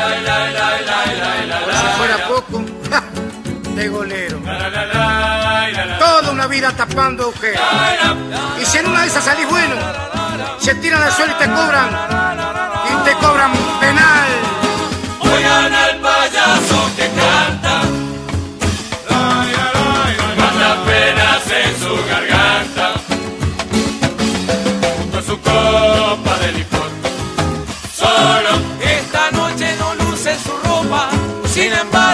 Por 1.65 1.75
si 1.75 1.87
fuera 1.97 2.29
poco, 2.29 2.65
¡ja! 2.91 3.03
de 3.75 3.89
golero. 3.89 4.41
Toda 5.99 6.31
una 6.31 6.47
vida 6.47 6.71
tapando 6.73 7.25
agujeros. 7.25 7.61
Y 8.61 8.65
si 8.67 8.79
en 8.79 8.87
una 8.89 9.03
de 9.03 9.07
esas 9.07 9.25
salís 9.25 9.49
bueno, 9.49 9.75
se 10.59 10.75
tiran 10.77 11.03
al 11.03 11.13
suelo 11.13 11.33
y 11.33 11.39
te 11.39 11.47
cobran. 11.47 11.89
Y 12.91 13.05
te 13.05 13.13
cobran 13.15 13.53
penal. 13.81 14.29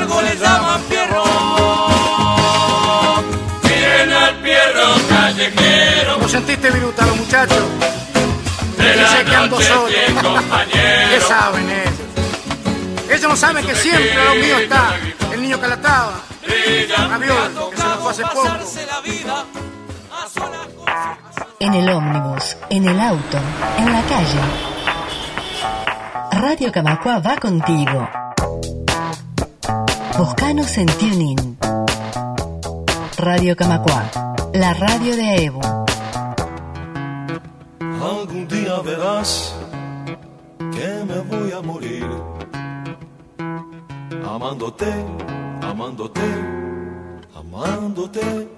Embargo 0.05 0.23
le 0.23 0.37
llaman 0.37 0.83
Pierro. 0.83 1.25
Miren 3.63 4.13
al 4.13 4.35
Pierro 4.37 4.95
callejero. 5.09 6.19
¿Lo 6.19 6.29
sentiste, 6.29 6.71
Viruta, 6.71 7.07
los 7.07 7.17
muchachos? 7.17 7.65
De 8.77 8.97
la 8.97 9.03
Dice 9.03 9.25
que 9.25 9.37
ando 9.37 9.61
solo. 9.61 9.89
¿Qué 10.73 11.21
saben 11.21 11.71
ellos? 11.71 11.93
Ellos 13.09 13.29
no 13.29 13.37
saben 13.37 13.67
que 13.67 13.75
siempre 13.75 14.21
a 14.21 14.25
lo 14.25 14.35
mío 14.35 14.59
está 14.59 14.97
el 15.33 15.43
niño 15.43 15.61
Calatrava. 15.61 16.21
Raviol, 17.09 17.71
que 17.71 17.77
se 17.77 17.85
nos 17.85 17.99
fue 17.99 18.11
hace 18.11 18.23
poco. 18.23 18.49
la 18.49 19.45
En 21.61 21.75
el 21.75 21.89
ómnibus, 21.89 22.57
en 22.71 22.89
el 22.89 23.01
auto, 23.01 23.39
en 23.79 23.93
la 23.93 24.03
calle. 24.03 24.41
Radio 26.33 26.73
Camacua 26.73 27.21
va 27.21 27.37
contigo. 27.37 28.24
Buscanos 30.19 30.79
en 30.79 30.87
TuneIn. 30.87 31.59
Radio 33.19 33.57
Camacua, 33.57 34.11
la 34.53 34.75
radio 34.75 35.17
de 35.17 35.45
Evo. 35.45 35.61
Algún 37.81 38.47
día 38.49 38.81
verás 38.81 39.55
que 40.59 41.05
me 41.09 41.19
voy 41.21 41.53
a 41.53 41.61
morir 41.61 42.07
amándote, 44.25 44.93
amándote, 45.63 46.21
amándote. 47.35 48.49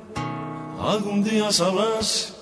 Algún 0.81 1.25
día 1.25 1.51
sabrás 1.51 2.35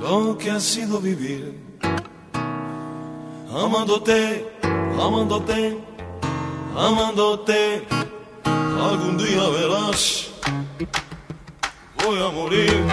lo 0.00 0.38
que 0.38 0.50
ha 0.50 0.60
sido 0.60 1.00
vivir 1.00 1.70
amándote, 3.54 4.46
amándote, 4.98 5.78
amándote. 6.76 7.86
Algún 8.44 9.18
día 9.18 9.48
verás, 9.48 10.30
voy 12.04 12.18
a 12.18 12.30
morir. 12.30 12.84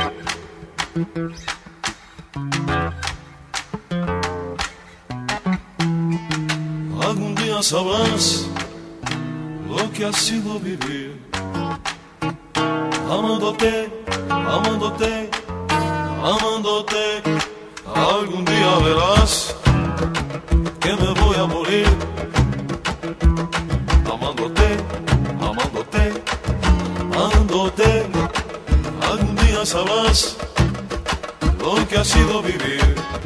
Algún 7.02 7.36
día 7.36 7.64
sabrás 7.64 8.48
lo 9.70 9.92
que 9.94 10.06
ha 10.06 10.14
sido 10.14 10.60
vivir. 10.60 11.22
Amándote, 13.10 13.90
amándote, 14.30 15.30
amándote. 16.22 17.24
Algún 17.96 18.44
día 18.46 18.78
verás 18.84 19.56
Algún 29.74 29.88
día 29.96 30.14
sabrás 30.14 30.38
lo 31.60 31.88
que 31.88 31.98
ha 31.98 32.04
sido 32.04 32.42
vivir. 32.42 32.80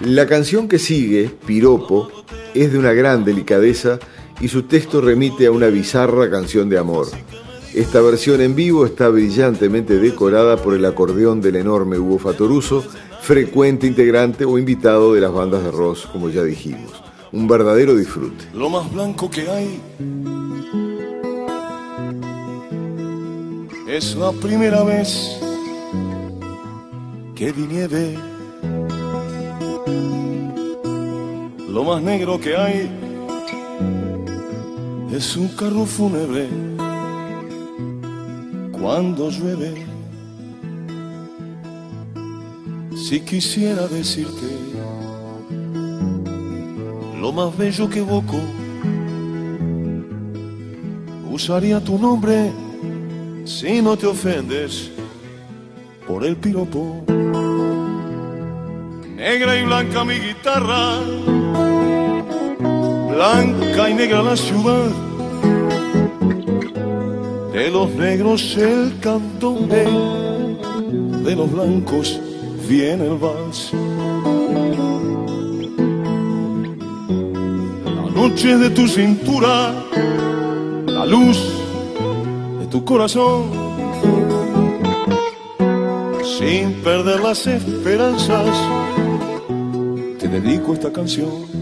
La 0.03 0.25
canción 0.25 0.67
que 0.67 0.79
sigue, 0.79 1.29
Piropo, 1.45 2.09
es 2.53 2.71
de 2.71 2.79
una 2.79 2.93
gran 2.93 3.23
delicadeza 3.23 3.99
y 4.39 4.47
su 4.47 4.63
texto 4.63 5.01
remite 5.01 5.45
a 5.45 5.51
una 5.51 5.67
bizarra 5.67 6.31
canción 6.31 6.69
de 6.69 6.79
amor. 6.79 7.07
Esta 7.73 8.01
versión 8.01 8.41
en 8.41 8.55
vivo 8.55 8.85
está 8.85 9.09
brillantemente 9.09 9.99
decorada 9.99 10.57
por 10.57 10.73
el 10.73 10.83
acordeón 10.85 11.41
del 11.41 11.57
enorme 11.57 11.99
Hugo 11.99 12.17
Fatoruso, 12.17 12.83
frecuente 13.21 13.85
integrante 13.85 14.43
o 14.43 14.57
invitado 14.57 15.13
de 15.13 15.21
las 15.21 15.31
bandas 15.31 15.63
de 15.63 15.71
Ross, 15.71 16.07
como 16.11 16.29
ya 16.29 16.43
dijimos. 16.43 16.91
Un 17.31 17.47
verdadero 17.47 17.95
disfrute. 17.95 18.45
lo 18.53 18.69
más 18.69 18.91
blanco 18.91 19.29
que 19.29 19.47
hay. 19.49 19.79
Es 23.87 24.15
la 24.15 24.31
primera 24.31 24.83
vez 24.83 25.50
que 27.41 27.51
vi 27.51 27.65
nieve. 27.65 28.15
Lo 31.67 31.83
más 31.83 31.99
negro 32.03 32.39
que 32.39 32.55
hay 32.55 32.87
es 35.11 35.35
un 35.35 35.47
carro 35.47 35.87
fúnebre 35.87 36.47
cuando 38.71 39.31
llueve. 39.31 39.73
Si 42.95 43.21
quisiera 43.21 43.87
decirte 43.87 44.49
lo 47.19 47.31
más 47.31 47.57
bello 47.57 47.89
que 47.89 47.99
evoco. 48.01 48.39
Usaría 51.31 51.83
tu 51.83 51.97
nombre 51.97 52.51
si 53.45 53.81
no 53.81 53.97
te 53.97 54.05
ofendes 54.05 54.91
por 56.11 56.25
el 56.25 56.35
piropo. 56.35 57.03
Negra 59.15 59.57
y 59.57 59.63
blanca 59.63 60.03
mi 60.03 60.15
guitarra, 60.15 60.99
blanca 63.13 63.89
y 63.89 63.93
negra 63.93 64.21
la 64.21 64.35
ciudad. 64.35 64.89
De 67.53 67.69
los 67.71 67.89
negros 67.91 68.57
el 68.57 68.99
candombe, 68.99 69.85
de 71.25 71.35
los 71.35 71.49
blancos 71.49 72.19
viene 72.67 73.05
el 73.05 73.17
vals. 73.17 73.71
La 77.95 78.11
noche 78.21 78.57
de 78.57 78.69
tu 78.71 78.85
cintura, 78.87 79.73
la 80.87 81.05
luz 81.05 81.37
de 82.59 82.65
tu 82.67 82.83
corazón, 82.83 83.61
sin 86.41 86.73
perder 86.81 87.19
las 87.19 87.45
esperanzas, 87.45 88.49
te 90.17 90.27
dedico 90.27 90.73
esta 90.73 90.91
canción. 90.91 91.60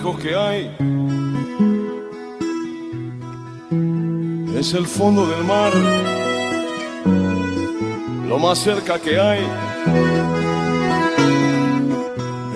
Que 0.00 0.34
hay 0.34 0.70
es 4.56 4.72
el 4.74 4.86
fondo 4.86 5.26
del 5.26 5.44
mar. 5.44 5.72
Lo 8.26 8.38
más 8.38 8.58
cerca 8.58 8.98
que 8.98 9.18
hay 9.20 9.40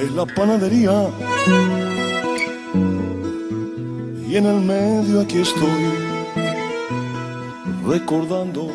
es 0.01 0.11
la 0.13 0.25
panadería. 0.27 1.11
Y 4.27 4.37
en 4.37 4.47
el 4.47 4.61
medio 4.61 5.21
aquí 5.21 5.41
estoy 5.41 5.85
recordando. 7.87 8.71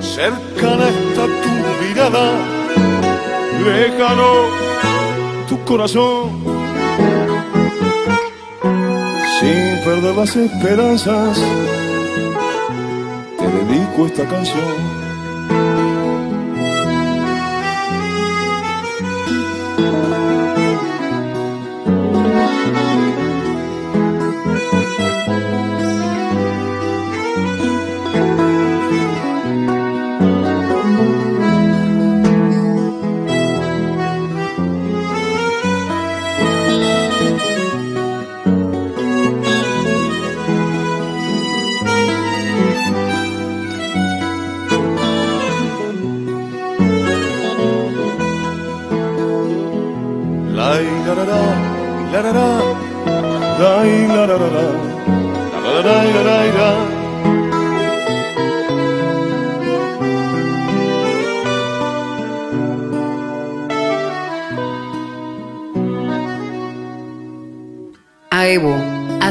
Cercana 0.00 0.88
está 0.88 1.24
tu 1.42 1.84
mirada 1.84 2.63
lejano 3.60 4.48
tu 5.48 5.62
corazón. 5.64 6.42
Sin 9.40 9.84
perder 9.84 10.14
las 10.16 10.36
esperanzas 10.36 11.38
te 13.38 13.46
dedico 13.46 14.06
esta 14.06 14.24
canción 14.24 15.03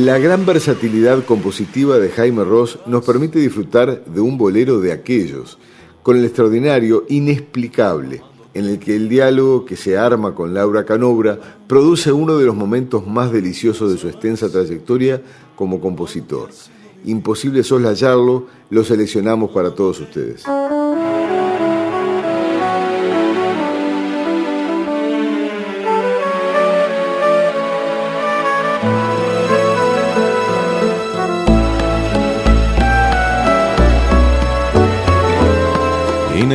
La 0.00 0.16
gran 0.16 0.46
versatilidad 0.46 1.22
compositiva 1.26 1.98
de 1.98 2.08
Jaime 2.08 2.42
Ross 2.42 2.78
nos 2.86 3.04
permite 3.04 3.38
disfrutar 3.38 4.02
de 4.02 4.20
un 4.22 4.38
bolero 4.38 4.80
de 4.80 4.92
aquellos, 4.92 5.58
con 6.02 6.16
el 6.16 6.24
extraordinario 6.24 7.04
inexplicable, 7.10 8.22
en 8.54 8.64
el 8.64 8.78
que 8.78 8.96
el 8.96 9.10
diálogo 9.10 9.66
que 9.66 9.76
se 9.76 9.98
arma 9.98 10.34
con 10.34 10.54
Laura 10.54 10.86
Canobra 10.86 11.38
produce 11.66 12.12
uno 12.12 12.38
de 12.38 12.46
los 12.46 12.56
momentos 12.56 13.06
más 13.06 13.30
deliciosos 13.30 13.92
de 13.92 13.98
su 13.98 14.08
extensa 14.08 14.50
trayectoria 14.50 15.20
como 15.54 15.82
compositor. 15.82 16.48
Imposible 17.04 17.62
soslayarlo, 17.62 18.46
lo 18.70 18.84
seleccionamos 18.84 19.50
para 19.50 19.74
todos 19.74 20.00
ustedes. 20.00 20.44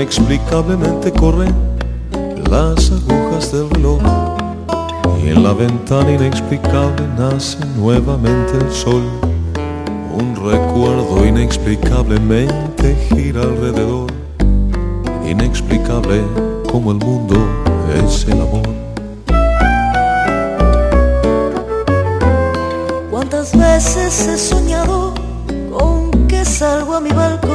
Inexplicablemente 0.03 1.13
corren 1.13 1.55
las 2.51 2.91
agujas 2.91 3.53
del 3.53 3.69
reloj 3.69 4.01
y 5.23 5.29
en 5.29 5.41
la 5.41 5.53
ventana 5.53 6.11
inexplicable 6.11 7.07
nace 7.17 7.57
nuevamente 7.77 8.51
el 8.59 8.69
sol. 8.69 9.01
Un 10.13 10.35
recuerdo 10.35 11.25
inexplicablemente 11.25 12.97
gira 13.07 13.43
alrededor, 13.43 14.11
inexplicable 15.25 16.21
como 16.69 16.91
el 16.91 16.97
mundo 16.97 17.35
es 17.95 18.25
el 18.25 18.41
amor. 18.41 18.67
¿Cuántas 23.09 23.57
veces 23.57 24.27
he 24.27 24.37
soñado 24.37 25.13
con 25.71 26.27
que 26.27 26.43
salgo 26.43 26.95
a 26.95 26.99
mi 26.99 27.11
balcón? 27.11 27.53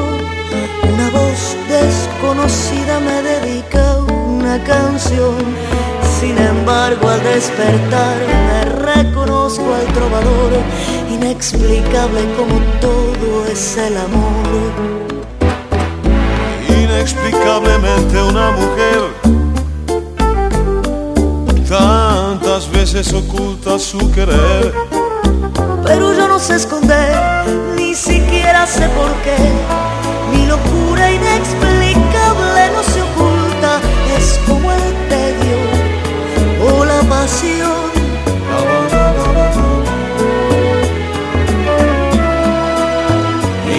Una 0.83 1.11
voz 1.11 1.48
desconocida 1.81 3.01
me 3.01 3.23
dedica 3.23 3.99
una 4.01 4.63
canción. 4.65 5.37
Sin 6.21 6.37
embargo, 6.39 7.09
al 7.09 7.23
despertar 7.23 8.17
me 8.49 8.65
reconozco 8.93 9.75
al 9.75 9.87
trovador, 9.93 10.53
inexplicable 11.11 12.21
como 12.37 12.59
todo 12.81 13.47
es 13.51 13.77
el 13.77 13.97
amor. 13.97 14.71
Inexplicablemente 16.69 18.23
una 18.23 18.51
mujer 18.53 19.29
tantas 21.69 22.71
veces 22.73 23.13
oculta 23.13 23.79
su 23.79 24.11
querer. 24.13 24.73
Pero 25.85 26.15
yo 26.15 26.27
no 26.27 26.39
sé 26.39 26.57
esconder, 26.57 27.47
ni 27.77 27.95
siquiera 27.95 28.67
sé 28.67 28.89
por 28.91 29.13
qué. 29.23 29.37
Mi 30.33 30.47
locura 30.47 31.11
inexplicable 31.11 31.68
no 32.71 32.83
se 32.83 33.03
oculta, 33.03 33.81
es 34.17 34.39
como 34.47 34.71
el 34.73 34.95
tedio 35.09 35.59
o 36.71 36.85
la 36.85 37.01
pasión. 37.03 37.89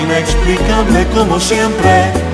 Inexplicable 0.01 1.07
como 1.15 1.39
siempre. 1.39 2.28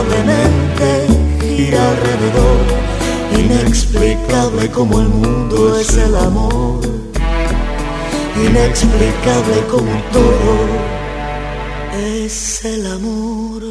Inexplicablemente 0.00 1.06
gira 1.40 1.90
alrededor, 1.90 2.66
inexplicable 3.38 4.70
como 4.70 5.00
el 5.00 5.08
mundo 5.08 5.78
es 5.78 5.96
el 5.96 6.16
amor, 6.16 6.80
inexplicable 8.36 9.66
como 9.70 9.92
todo 10.12 10.56
es 11.94 12.64
el 12.64 12.86
amor. 12.86 13.62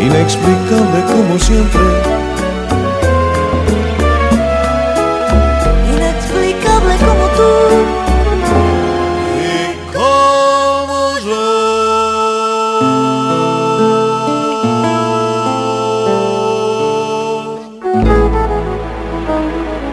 Inexplicable 0.00 1.04
como 1.06 1.38
siempre. 1.38 2.07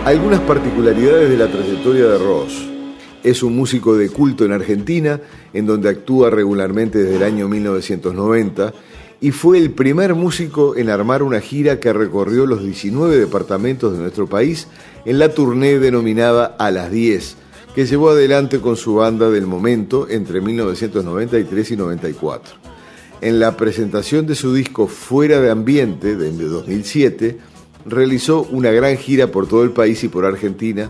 Algunas 0.05 0.39
particularidades 0.41 1.31
de 1.31 1.35
la 1.35 1.51
trayectoria 1.51 2.05
de 2.05 2.19
Ross. 2.19 2.69
Es 3.23 3.41
un 3.41 3.55
músico 3.55 3.97
de 3.97 4.09
culto 4.09 4.45
en 4.45 4.51
Argentina, 4.51 5.19
en 5.51 5.65
donde 5.65 5.89
actúa 5.89 6.29
regularmente 6.29 6.99
desde 6.99 7.15
el 7.15 7.23
año 7.23 7.47
1990, 7.47 8.71
y 9.19 9.31
fue 9.31 9.57
el 9.57 9.71
primer 9.71 10.13
músico 10.13 10.75
en 10.75 10.91
armar 10.91 11.23
una 11.23 11.41
gira 11.41 11.79
que 11.79 11.91
recorrió 11.91 12.45
los 12.45 12.63
19 12.63 13.17
departamentos 13.17 13.93
de 13.93 13.99
nuestro 13.99 14.27
país 14.27 14.67
en 15.05 15.17
la 15.17 15.29
tournée 15.29 15.79
denominada 15.79 16.55
A 16.59 16.69
las 16.69 16.91
10, 16.91 17.37
que 17.73 17.87
llevó 17.87 18.11
adelante 18.11 18.59
con 18.59 18.77
su 18.77 18.93
banda 18.93 19.31
del 19.31 19.47
momento 19.47 20.07
entre 20.07 20.39
1993 20.39 21.71
y 21.71 21.77
94. 21.77 22.55
En 23.21 23.39
la 23.39 23.57
presentación 23.57 24.27
de 24.27 24.35
su 24.35 24.53
disco 24.53 24.85
Fuera 24.85 25.41
de 25.41 25.49
Ambiente 25.49 26.15
de 26.15 26.31
2007, 26.31 27.39
realizó 27.85 28.43
una 28.51 28.71
gran 28.71 28.97
gira 28.97 29.27
por 29.27 29.47
todo 29.47 29.63
el 29.63 29.71
país 29.71 30.03
y 30.03 30.07
por 30.07 30.25
Argentina, 30.25 30.89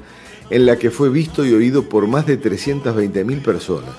en 0.49 0.65
la 0.65 0.77
que 0.77 0.91
fue 0.91 1.09
visto 1.09 1.45
y 1.45 1.53
oído 1.53 1.89
por 1.89 2.07
más 2.07 2.25
de 2.25 2.39
320.000 2.41 3.41
personas. 3.41 3.95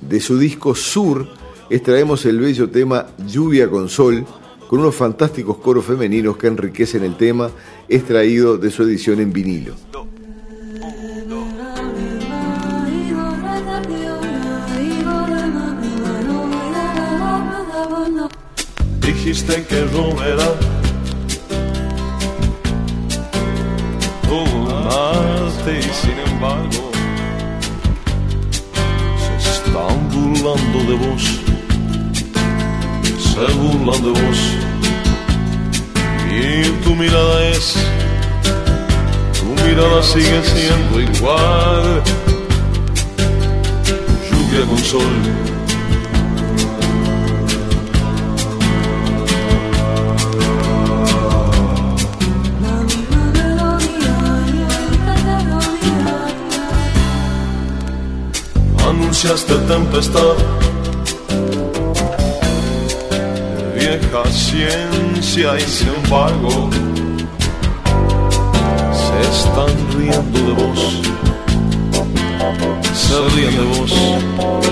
De 0.00 0.20
su 0.20 0.38
disco 0.38 0.74
Sur 0.74 1.28
extraemos 1.70 2.24
el 2.26 2.40
bello 2.40 2.70
tema 2.70 3.06
Lluvia 3.26 3.68
con 3.68 3.88
Sol, 3.88 4.24
con 4.68 4.80
unos 4.80 4.94
fantásticos 4.94 5.58
coros 5.58 5.84
femeninos 5.84 6.36
que 6.36 6.46
enriquecen 6.46 7.02
el 7.02 7.16
tema, 7.16 7.50
extraído 7.88 8.58
de 8.58 8.70
su 8.70 8.82
edición 8.82 9.20
en 9.20 9.32
vinilo. 9.32 9.74
Dijiste 19.00 19.64
que 19.64 19.78
era 19.78 20.67
y 24.98 25.82
sin 25.94 26.18
embargo 26.26 26.90
se 29.16 29.50
están 29.50 30.08
burlando 30.08 30.78
de 30.90 30.94
vos, 31.06 31.22
se 33.18 33.44
burlan 33.58 34.02
de 34.02 34.10
vos 34.20 34.38
y 36.30 36.82
tu 36.82 36.94
mirada 36.96 37.48
es, 37.50 37.76
tu 39.38 39.46
mirada 39.64 40.02
sigue 40.02 40.42
siendo 40.42 41.00
igual, 41.00 42.02
lluvia 44.30 44.66
con 44.66 44.78
sol. 44.78 45.57
Anunciaste 59.18 59.54
tempestad, 59.66 60.36
vieja 63.74 64.24
ciencia 64.30 65.58
y 65.58 65.62
sin 65.62 65.88
embargo 65.88 66.70
se 68.94 69.20
están 69.28 69.70
riendo 69.96 70.38
de 70.38 70.52
vos, 70.52 71.00
se 72.94 73.20
ríen 73.34 73.56
de 73.56 73.64
vos, 73.76 74.67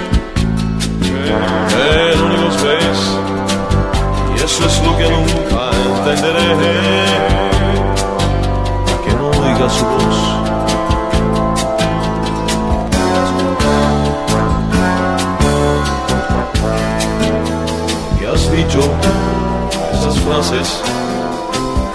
Frases 20.27 20.83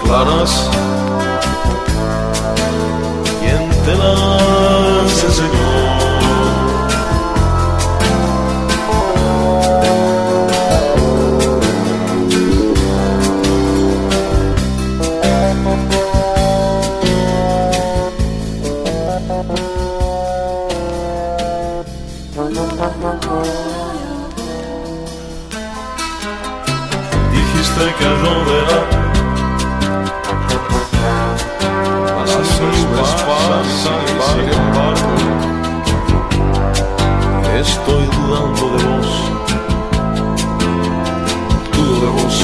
claras. 0.04 0.70
¿Quién 3.40 3.68
te 3.84 3.94
las 3.94 5.24
enseñó? 5.24 5.71
Estoy 37.72 38.04
dudando 38.16 38.64
de 38.74 38.78
vos. 38.88 39.08
Dudo 41.74 41.96
de 42.04 42.08
vos. 42.16 42.36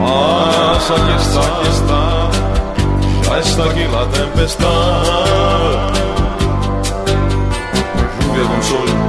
Mas 0.00 0.84
aquí 0.96 1.14
está, 1.22 1.40
aquí 1.40 1.68
está. 1.78 2.02
Ya 3.26 3.38
está 3.38 3.62
aquí 3.70 3.84
la 3.96 4.04
tempestad. 4.18 5.04
Lluvia 8.20 8.44
con 8.50 8.62
sol. 8.62 9.03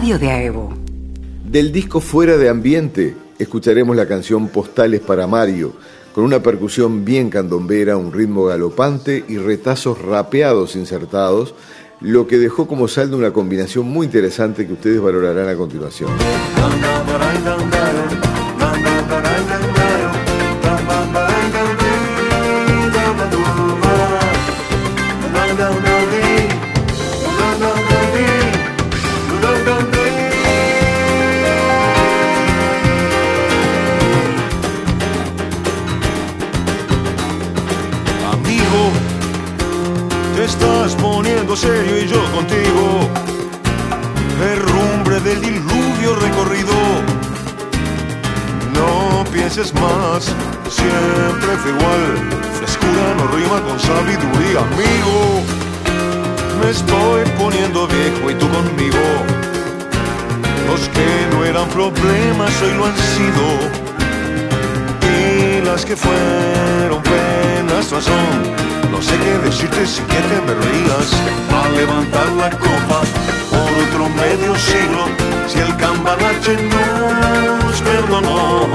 Radio 0.00 0.18
de 0.18 0.30
AEBO. 0.30 0.70
Del 1.44 1.72
disco 1.72 2.00
Fuera 2.00 2.38
de 2.38 2.48
Ambiente 2.48 3.14
escucharemos 3.38 3.94
la 3.94 4.08
canción 4.08 4.48
Postales 4.48 5.02
para 5.02 5.26
Mario, 5.26 5.74
con 6.14 6.24
una 6.24 6.42
percusión 6.42 7.04
bien 7.04 7.28
candombera, 7.28 7.98
un 7.98 8.10
ritmo 8.10 8.46
galopante 8.46 9.22
y 9.28 9.36
retazos 9.36 10.00
rapeados 10.00 10.74
insertados, 10.74 11.54
lo 12.00 12.26
que 12.26 12.38
dejó 12.38 12.66
como 12.66 12.88
saldo 12.88 13.18
una 13.18 13.34
combinación 13.34 13.90
muy 13.90 14.06
interesante 14.06 14.66
que 14.66 14.72
ustedes 14.72 15.02
valorarán 15.02 15.50
a 15.50 15.54
continuación. 15.54 16.08
Los 60.70 60.88
que 60.90 61.26
no 61.32 61.44
eran 61.44 61.68
problemas 61.70 62.52
hoy 62.62 62.74
lo 62.74 62.86
han 62.86 62.96
sido. 62.96 63.44
Y 65.12 65.66
las 65.66 65.84
que 65.84 65.96
fueron 65.96 67.02
penas 67.02 67.90
razón. 67.90 68.30
No 68.92 69.02
sé 69.02 69.16
qué 69.18 69.38
decirte 69.48 69.84
sin 69.84 70.04
que 70.04 70.20
te 70.28 70.40
me 70.46 70.54
rías. 70.54 71.08
A 71.58 71.68
levantar 71.70 72.28
la 72.42 72.50
copa 72.50 73.00
por 73.50 73.70
otro 73.84 74.08
medio 74.10 74.54
siglo. 74.54 75.02
Si 75.48 75.58
el 75.58 75.76
cambalache 75.76 76.54
nos 76.72 77.80
perdonó. 77.80 78.68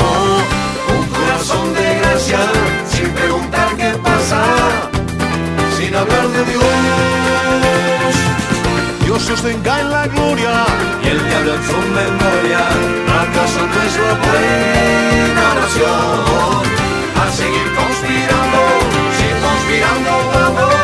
Un 0.97 1.05
corazón 1.15 1.73
de 1.75 1.99
gracia 1.99 2.39
sin 2.89 3.09
preguntar 3.11 3.69
qué 3.77 3.91
pasa. 4.03 4.43
Sin 5.77 5.95
hablar 5.95 6.27
de 6.27 6.43
Dios. 6.51 7.74
Dios 9.15 9.27
sostenga 9.27 9.79
en 9.79 9.89
la 9.91 10.07
gloria 10.07 10.65
y 11.01 11.07
el 11.07 11.25
diablo 11.25 11.53
en 11.53 11.63
su 11.63 11.77
memoria. 11.77 12.59
¿Acaso 13.23 13.65
no 13.65 13.81
es 13.81 13.95
la 13.97 14.13
buena 14.25 15.51
oración? 15.53 16.65
A 17.23 17.31
seguir 17.31 17.75
conspirando, 17.75 18.59
si 19.15 19.27
conspirando 19.41 20.11
vamos, 20.33 20.74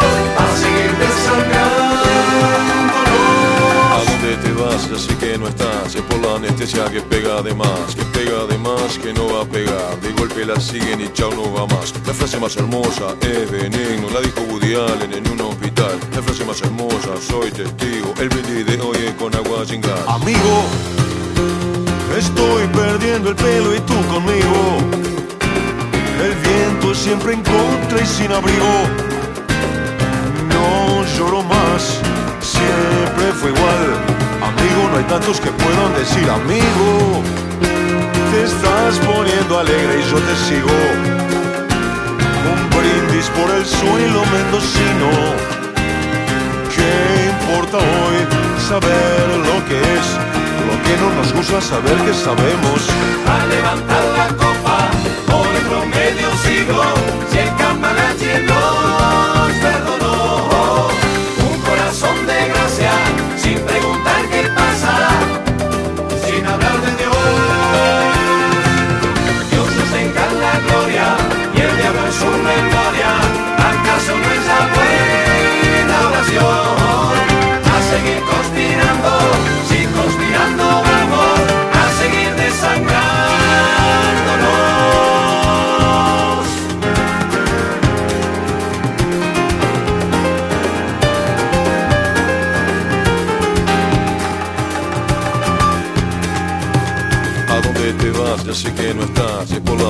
Ya 4.91 4.97
sé 4.97 5.15
que 5.15 5.37
no 5.37 5.47
estás, 5.47 5.95
es 5.95 6.01
por 6.01 6.19
la 6.19 6.35
anestesia 6.35 6.83
que 6.91 6.99
pega 6.99 7.41
de 7.41 7.53
más, 7.53 7.95
que 7.95 8.03
pega 8.11 8.45
de 8.45 8.57
más, 8.57 8.97
que 8.97 9.13
no 9.13 9.25
va 9.33 9.43
a 9.43 9.45
pegar. 9.45 9.97
De 10.01 10.11
golpe 10.11 10.45
la 10.45 10.59
siguen 10.59 10.99
y 10.99 11.07
chao 11.13 11.31
no 11.31 11.53
va 11.53 11.65
más. 11.67 11.93
La 12.05 12.13
frase 12.13 12.37
más 12.41 12.57
hermosa 12.57 13.15
es 13.21 13.49
veneno, 13.49 14.09
la 14.09 14.19
dijo 14.19 14.41
Woody 14.41 14.75
Allen 14.75 15.13
en 15.13 15.31
un 15.31 15.39
hospital. 15.39 15.97
La 16.13 16.21
frase 16.21 16.43
más 16.43 16.61
hermosa, 16.61 17.11
soy 17.25 17.51
testigo, 17.51 18.13
el 18.19 18.27
brindis 18.27 18.65
de 18.65 18.81
hoy 18.81 18.97
es 19.07 19.13
con 19.13 19.33
agua 19.33 19.65
sin 19.65 19.79
gas. 19.79 20.01
Amigo, 20.07 20.65
estoy 22.17 22.67
perdiendo 22.67 23.29
el 23.29 23.35
pelo 23.37 23.73
y 23.73 23.79
tú 23.79 23.95
conmigo. 24.11 24.77
El 26.21 26.35
viento 26.35 26.93
siempre 26.93 27.31
en 27.31 27.43
contra 27.43 28.01
y 28.01 28.05
sin 28.05 28.29
abrigo. 28.29 28.73
No 30.49 31.05
lloro 31.17 31.43
más, 31.43 31.97
siempre 32.41 33.31
fue 33.39 33.51
igual. 33.51 34.30
Amigo, 34.57 34.89
no 34.91 34.97
hay 34.97 35.03
tantos 35.05 35.39
que 35.39 35.51
puedan 35.51 35.93
decir 35.95 36.29
amigo. 36.29 37.21
Te 38.31 38.43
estás 38.43 38.97
poniendo 39.05 39.59
alegre 39.59 39.99
y 39.99 40.09
yo 40.09 40.17
te 40.17 40.35
sigo. 40.47 40.77
Un 42.51 42.69
brindis 42.69 43.27
por 43.29 43.49
el 43.51 43.65
suelo 43.65 44.21
mendocino. 44.35 45.09
¿Qué 46.75 46.91
importa 47.33 47.77
hoy 47.77 48.17
saber 48.69 49.27
lo 49.47 49.57
que 49.67 49.77
es? 49.79 50.07
Lo 50.67 50.75
que 50.83 50.93
no 51.01 51.07
nos 51.15 51.33
gusta 51.33 51.61
saber 51.61 51.97
que 52.05 52.13
sabemos. 52.13 52.79
A 53.27 53.45
levantar 53.47 54.03
la 54.17 54.27
copa 54.43 54.77
por 55.27 55.47
otro 55.47 55.85
medio 55.87 56.29
siglo, 56.43 56.83
si 57.31 57.37
el 57.39 57.55
cambalache 57.55 58.43
nos 58.43 59.20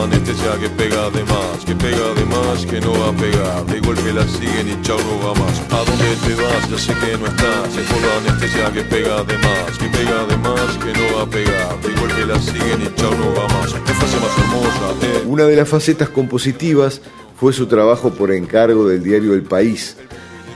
anestesia 0.03 0.59
que 0.59 0.69
pega 0.69 1.09
de 1.09 1.23
que 1.65 1.75
pega 1.75 2.13
de 2.15 2.25
que 2.65 2.81
no 2.81 2.91
va 2.93 3.09
a 3.09 3.13
pegar. 3.13 3.65
De 3.65 3.79
golpe 3.81 4.13
la 4.13 4.25
siguen 4.27 4.67
y. 4.67 5.59
¿A 5.71 5.77
dónde 5.83 6.15
te 6.25 6.35
vas? 6.35 6.67
Una 15.25 15.45
de 15.45 15.55
las 15.55 15.69
facetas 15.69 16.09
compositivas 16.09 17.01
fue 17.35 17.53
su 17.53 17.67
trabajo 17.67 18.11
por 18.11 18.31
encargo 18.31 18.87
del 18.87 19.03
diario 19.03 19.33
El 19.33 19.43
País, 19.43 19.97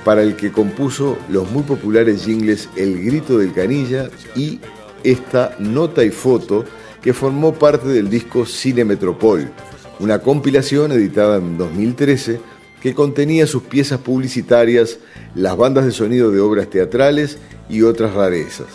para 0.04 0.22
el 0.22 0.36
que 0.36 0.52
compuso 0.52 1.18
los 1.30 1.50
muy 1.52 1.64
populares 1.64 2.26
jingles 2.26 2.70
El 2.76 3.04
Grito 3.04 3.38
del 3.38 3.54
Canilla 3.54 4.10
y 4.36 4.60
esta 5.04 5.56
Nota 5.60 6.04
y 6.04 6.12
Foto, 6.12 6.66
que 7.06 7.14
formó 7.14 7.54
parte 7.54 7.88
del 7.88 8.10
disco 8.10 8.48
Cine 8.48 8.84
Metropol, 8.84 9.52
una 10.00 10.18
compilación 10.18 10.92
editada 10.92 11.38
en 11.38 11.56
2013 11.56 12.42
que 12.82 12.96
contenía 12.96 13.46
sus 13.46 13.62
piezas 13.62 14.00
publicitarias, 14.00 14.98
las 15.36 15.56
bandas 15.56 15.86
de 15.86 15.92
sonido 15.92 16.32
de 16.32 16.40
obras 16.40 16.68
teatrales 16.68 17.38
y 17.70 17.84
otras 17.84 18.16
rarezas. 18.16 18.66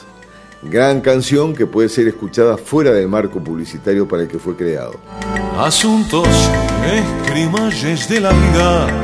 Gran 0.62 1.01
canción 1.01 1.57
que 1.57 1.66
puede 1.66 1.89
ser 1.89 2.07
escuchada 2.07 2.57
fuera 2.57 2.93
del 2.93 3.09
marco 3.09 3.43
publicitario 3.43 4.07
para 4.07 4.22
el 4.22 4.28
que 4.28 4.39
fue 4.39 4.55
creado. 4.55 4.95
Asuntos, 5.59 6.28
escrimalles 6.87 8.09
de 8.09 8.20
la 8.20 8.31
vida. 8.31 9.01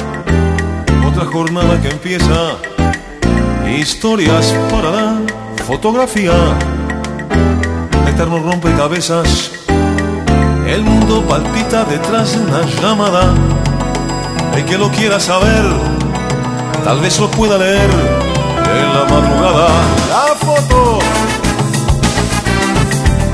Otra 1.05 1.25
jornada 1.25 1.83
que 1.83 1.89
empieza. 1.89 2.59
Historias 3.77 4.55
para 4.71 4.93
la 4.93 5.21
fotografía. 5.65 6.86
Rompecabezas. 8.25 9.53
El 10.67 10.83
mundo 10.83 11.23
palpita 11.27 11.85
detrás 11.85 12.33
de 12.33 12.39
una 12.39 12.63
llamada. 12.63 13.35
El 14.55 14.65
que 14.65 14.79
lo 14.79 14.91
quiera 14.91 15.21
saber, 15.21 15.65
tal 16.83 16.99
vez 17.01 17.21
lo 17.21 17.31
pueda 17.31 17.59
leer 17.59 17.91
en 17.91 18.95
la 18.95 19.05
madrugada. 19.05 19.69
La 20.09 20.35
foto, 20.35 20.99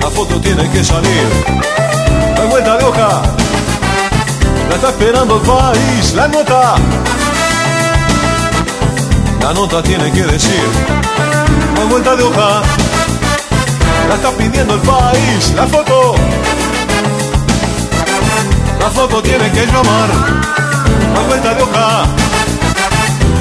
la 0.00 0.10
foto 0.10 0.40
tiene 0.40 0.68
que 0.70 0.82
salir. 0.82 1.28
La 2.36 2.44
vuelta 2.46 2.76
de 2.76 2.84
hoja, 2.84 3.22
la 4.68 4.74
está 4.74 4.88
esperando 4.88 5.36
el 5.36 5.42
país. 5.42 6.12
La 6.14 6.28
nota, 6.28 6.74
la 9.40 9.54
nota 9.54 9.82
tiene 9.82 10.10
que 10.10 10.24
decir. 10.24 10.64
La 11.78 11.84
vuelta 11.84 12.16
de 12.16 12.24
hoja, 12.24 12.62
la 14.09 14.14
está 14.14 14.30
pidiendo 14.32 14.74
el 14.74 14.80
país. 14.80 15.53
La 15.57 15.66
foto, 15.66 16.14
la 18.78 18.90
foto 18.90 19.22
tiene 19.22 19.50
que 19.50 19.66
llamar. 19.66 20.09
La 21.14 21.20
vuelta 21.20 21.55
de 21.55 21.62
hoja, 21.62 22.05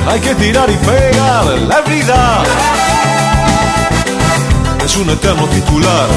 hay 0.09 0.19
que 0.19 0.35
tirar 0.35 0.69
y 0.69 0.77
pegar 0.77 1.45
la 1.67 1.81
vida. 1.81 2.43
Es 4.83 4.97
un 4.97 5.09
eterno 5.09 5.47
titular, 5.47 6.07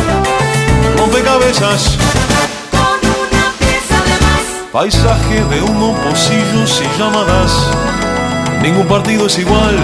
rompecabezas. 0.98 1.98
Paisaje 4.72 5.44
de 5.44 5.62
humo, 5.62 5.96
pocillos 6.08 6.82
y 6.82 6.98
llamadas. 6.98 7.52
Ningún 8.60 8.86
partido 8.88 9.26
es 9.26 9.38
igual. 9.38 9.78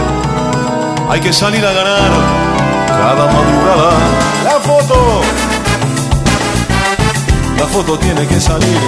Hay 1.09 1.21
que 1.21 1.33
salir 1.33 1.65
a 1.65 1.73
ganar 1.73 2.50
cada 3.01 3.27
madrugada. 3.27 3.91
La 4.45 4.57
foto. 4.61 5.23
La 7.59 7.67
foto 7.67 7.99
tiene 7.99 8.27
que 8.27 8.41
salir. 8.41 8.81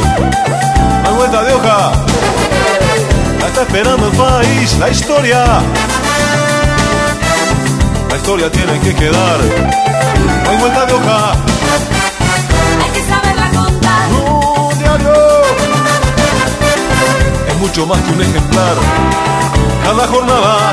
La 1.05 1.11
vuelta 1.11 1.43
de 1.43 1.53
hoja. 1.55 1.93
La 3.41 3.47
está 3.47 3.63
esperando 3.63 4.07
el 4.09 4.17
país. 4.17 4.79
La 4.79 4.89
historia. 4.91 5.45
La 8.11 8.17
historia 8.17 8.51
tiene 8.51 8.79
que 8.81 8.95
quedar. 8.95 9.39
No 10.45 10.51
hay 10.51 10.59
vuelta 10.59 10.87
de 10.87 10.93
hoja. 10.93 11.33
Hay 12.83 12.91
que 12.97 13.03
saberla 13.13 13.49
contar. 13.61 14.03
Un 14.11 14.79
diario 14.79 15.15
es 17.49 17.57
mucho 17.59 17.87
más 17.87 17.99
que 18.03 18.13
un 18.13 18.23
ejemplar. 18.23 18.75
Cada 19.85 20.07
jornada 20.07 20.73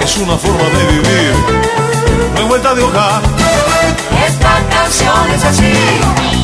es 0.00 0.16
una 0.18 0.36
forma 0.36 0.64
de 0.64 0.84
vivir. 0.86 1.34
No 2.34 2.40
hay 2.40 2.46
vuelta 2.46 2.74
de 2.74 2.82
hoja. 2.82 3.20
Esta 4.26 4.62
canción 4.70 5.30
es 5.34 5.44
así. 5.44 6.43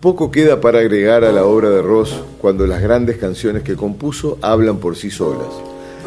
Poco 0.00 0.30
queda 0.30 0.62
para 0.62 0.78
agregar 0.78 1.24
a 1.24 1.32
la 1.32 1.44
obra 1.44 1.68
de 1.68 1.82
Ross 1.82 2.22
cuando 2.40 2.66
las 2.66 2.80
grandes 2.80 3.18
canciones 3.18 3.62
que 3.62 3.76
compuso 3.76 4.38
hablan 4.40 4.78
por 4.78 4.96
sí 4.96 5.10
solas. 5.10 5.48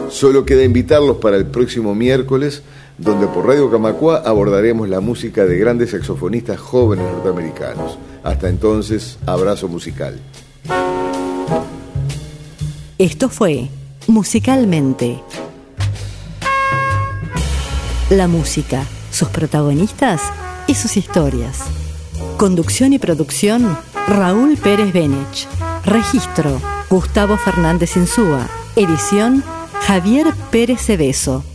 Solo 0.10 0.46
queda 0.46 0.64
invitarlos 0.64 1.18
para 1.18 1.38
el 1.38 1.46
próximo 1.46 1.94
miércoles, 1.94 2.64
donde 2.98 3.28
por 3.28 3.46
Radio 3.46 3.70
Camacua 3.70 4.24
abordaremos 4.26 4.90
la 4.90 5.00
música 5.00 5.46
de 5.46 5.60
grandes 5.60 5.92
saxofonistas 5.92 6.60
jóvenes 6.60 7.06
norteamericanos. 7.06 8.00
Hasta 8.24 8.50
entonces, 8.50 9.20
abrazo 9.28 9.68
musical. 9.68 10.20
Esto 12.98 13.30
fue 13.30 13.70
Musicalmente. 14.08 15.22
La 18.10 18.28
música, 18.28 18.88
sus 19.12 19.30
protagonistas 19.30 20.22
y 20.66 20.74
sus 20.74 20.98
historias. 20.98 21.83
Conducción 22.44 22.92
y 22.92 23.00
producción, 23.00 23.78
Raúl 24.06 24.58
Pérez 24.58 24.92
Benech. 24.92 25.48
Registro, 25.86 26.60
Gustavo 26.90 27.38
Fernández 27.38 27.96
Insúa. 27.96 28.50
Edición, 28.76 29.42
Javier 29.88 30.28
Pérez 30.52 30.82
Cebeso. 30.82 31.46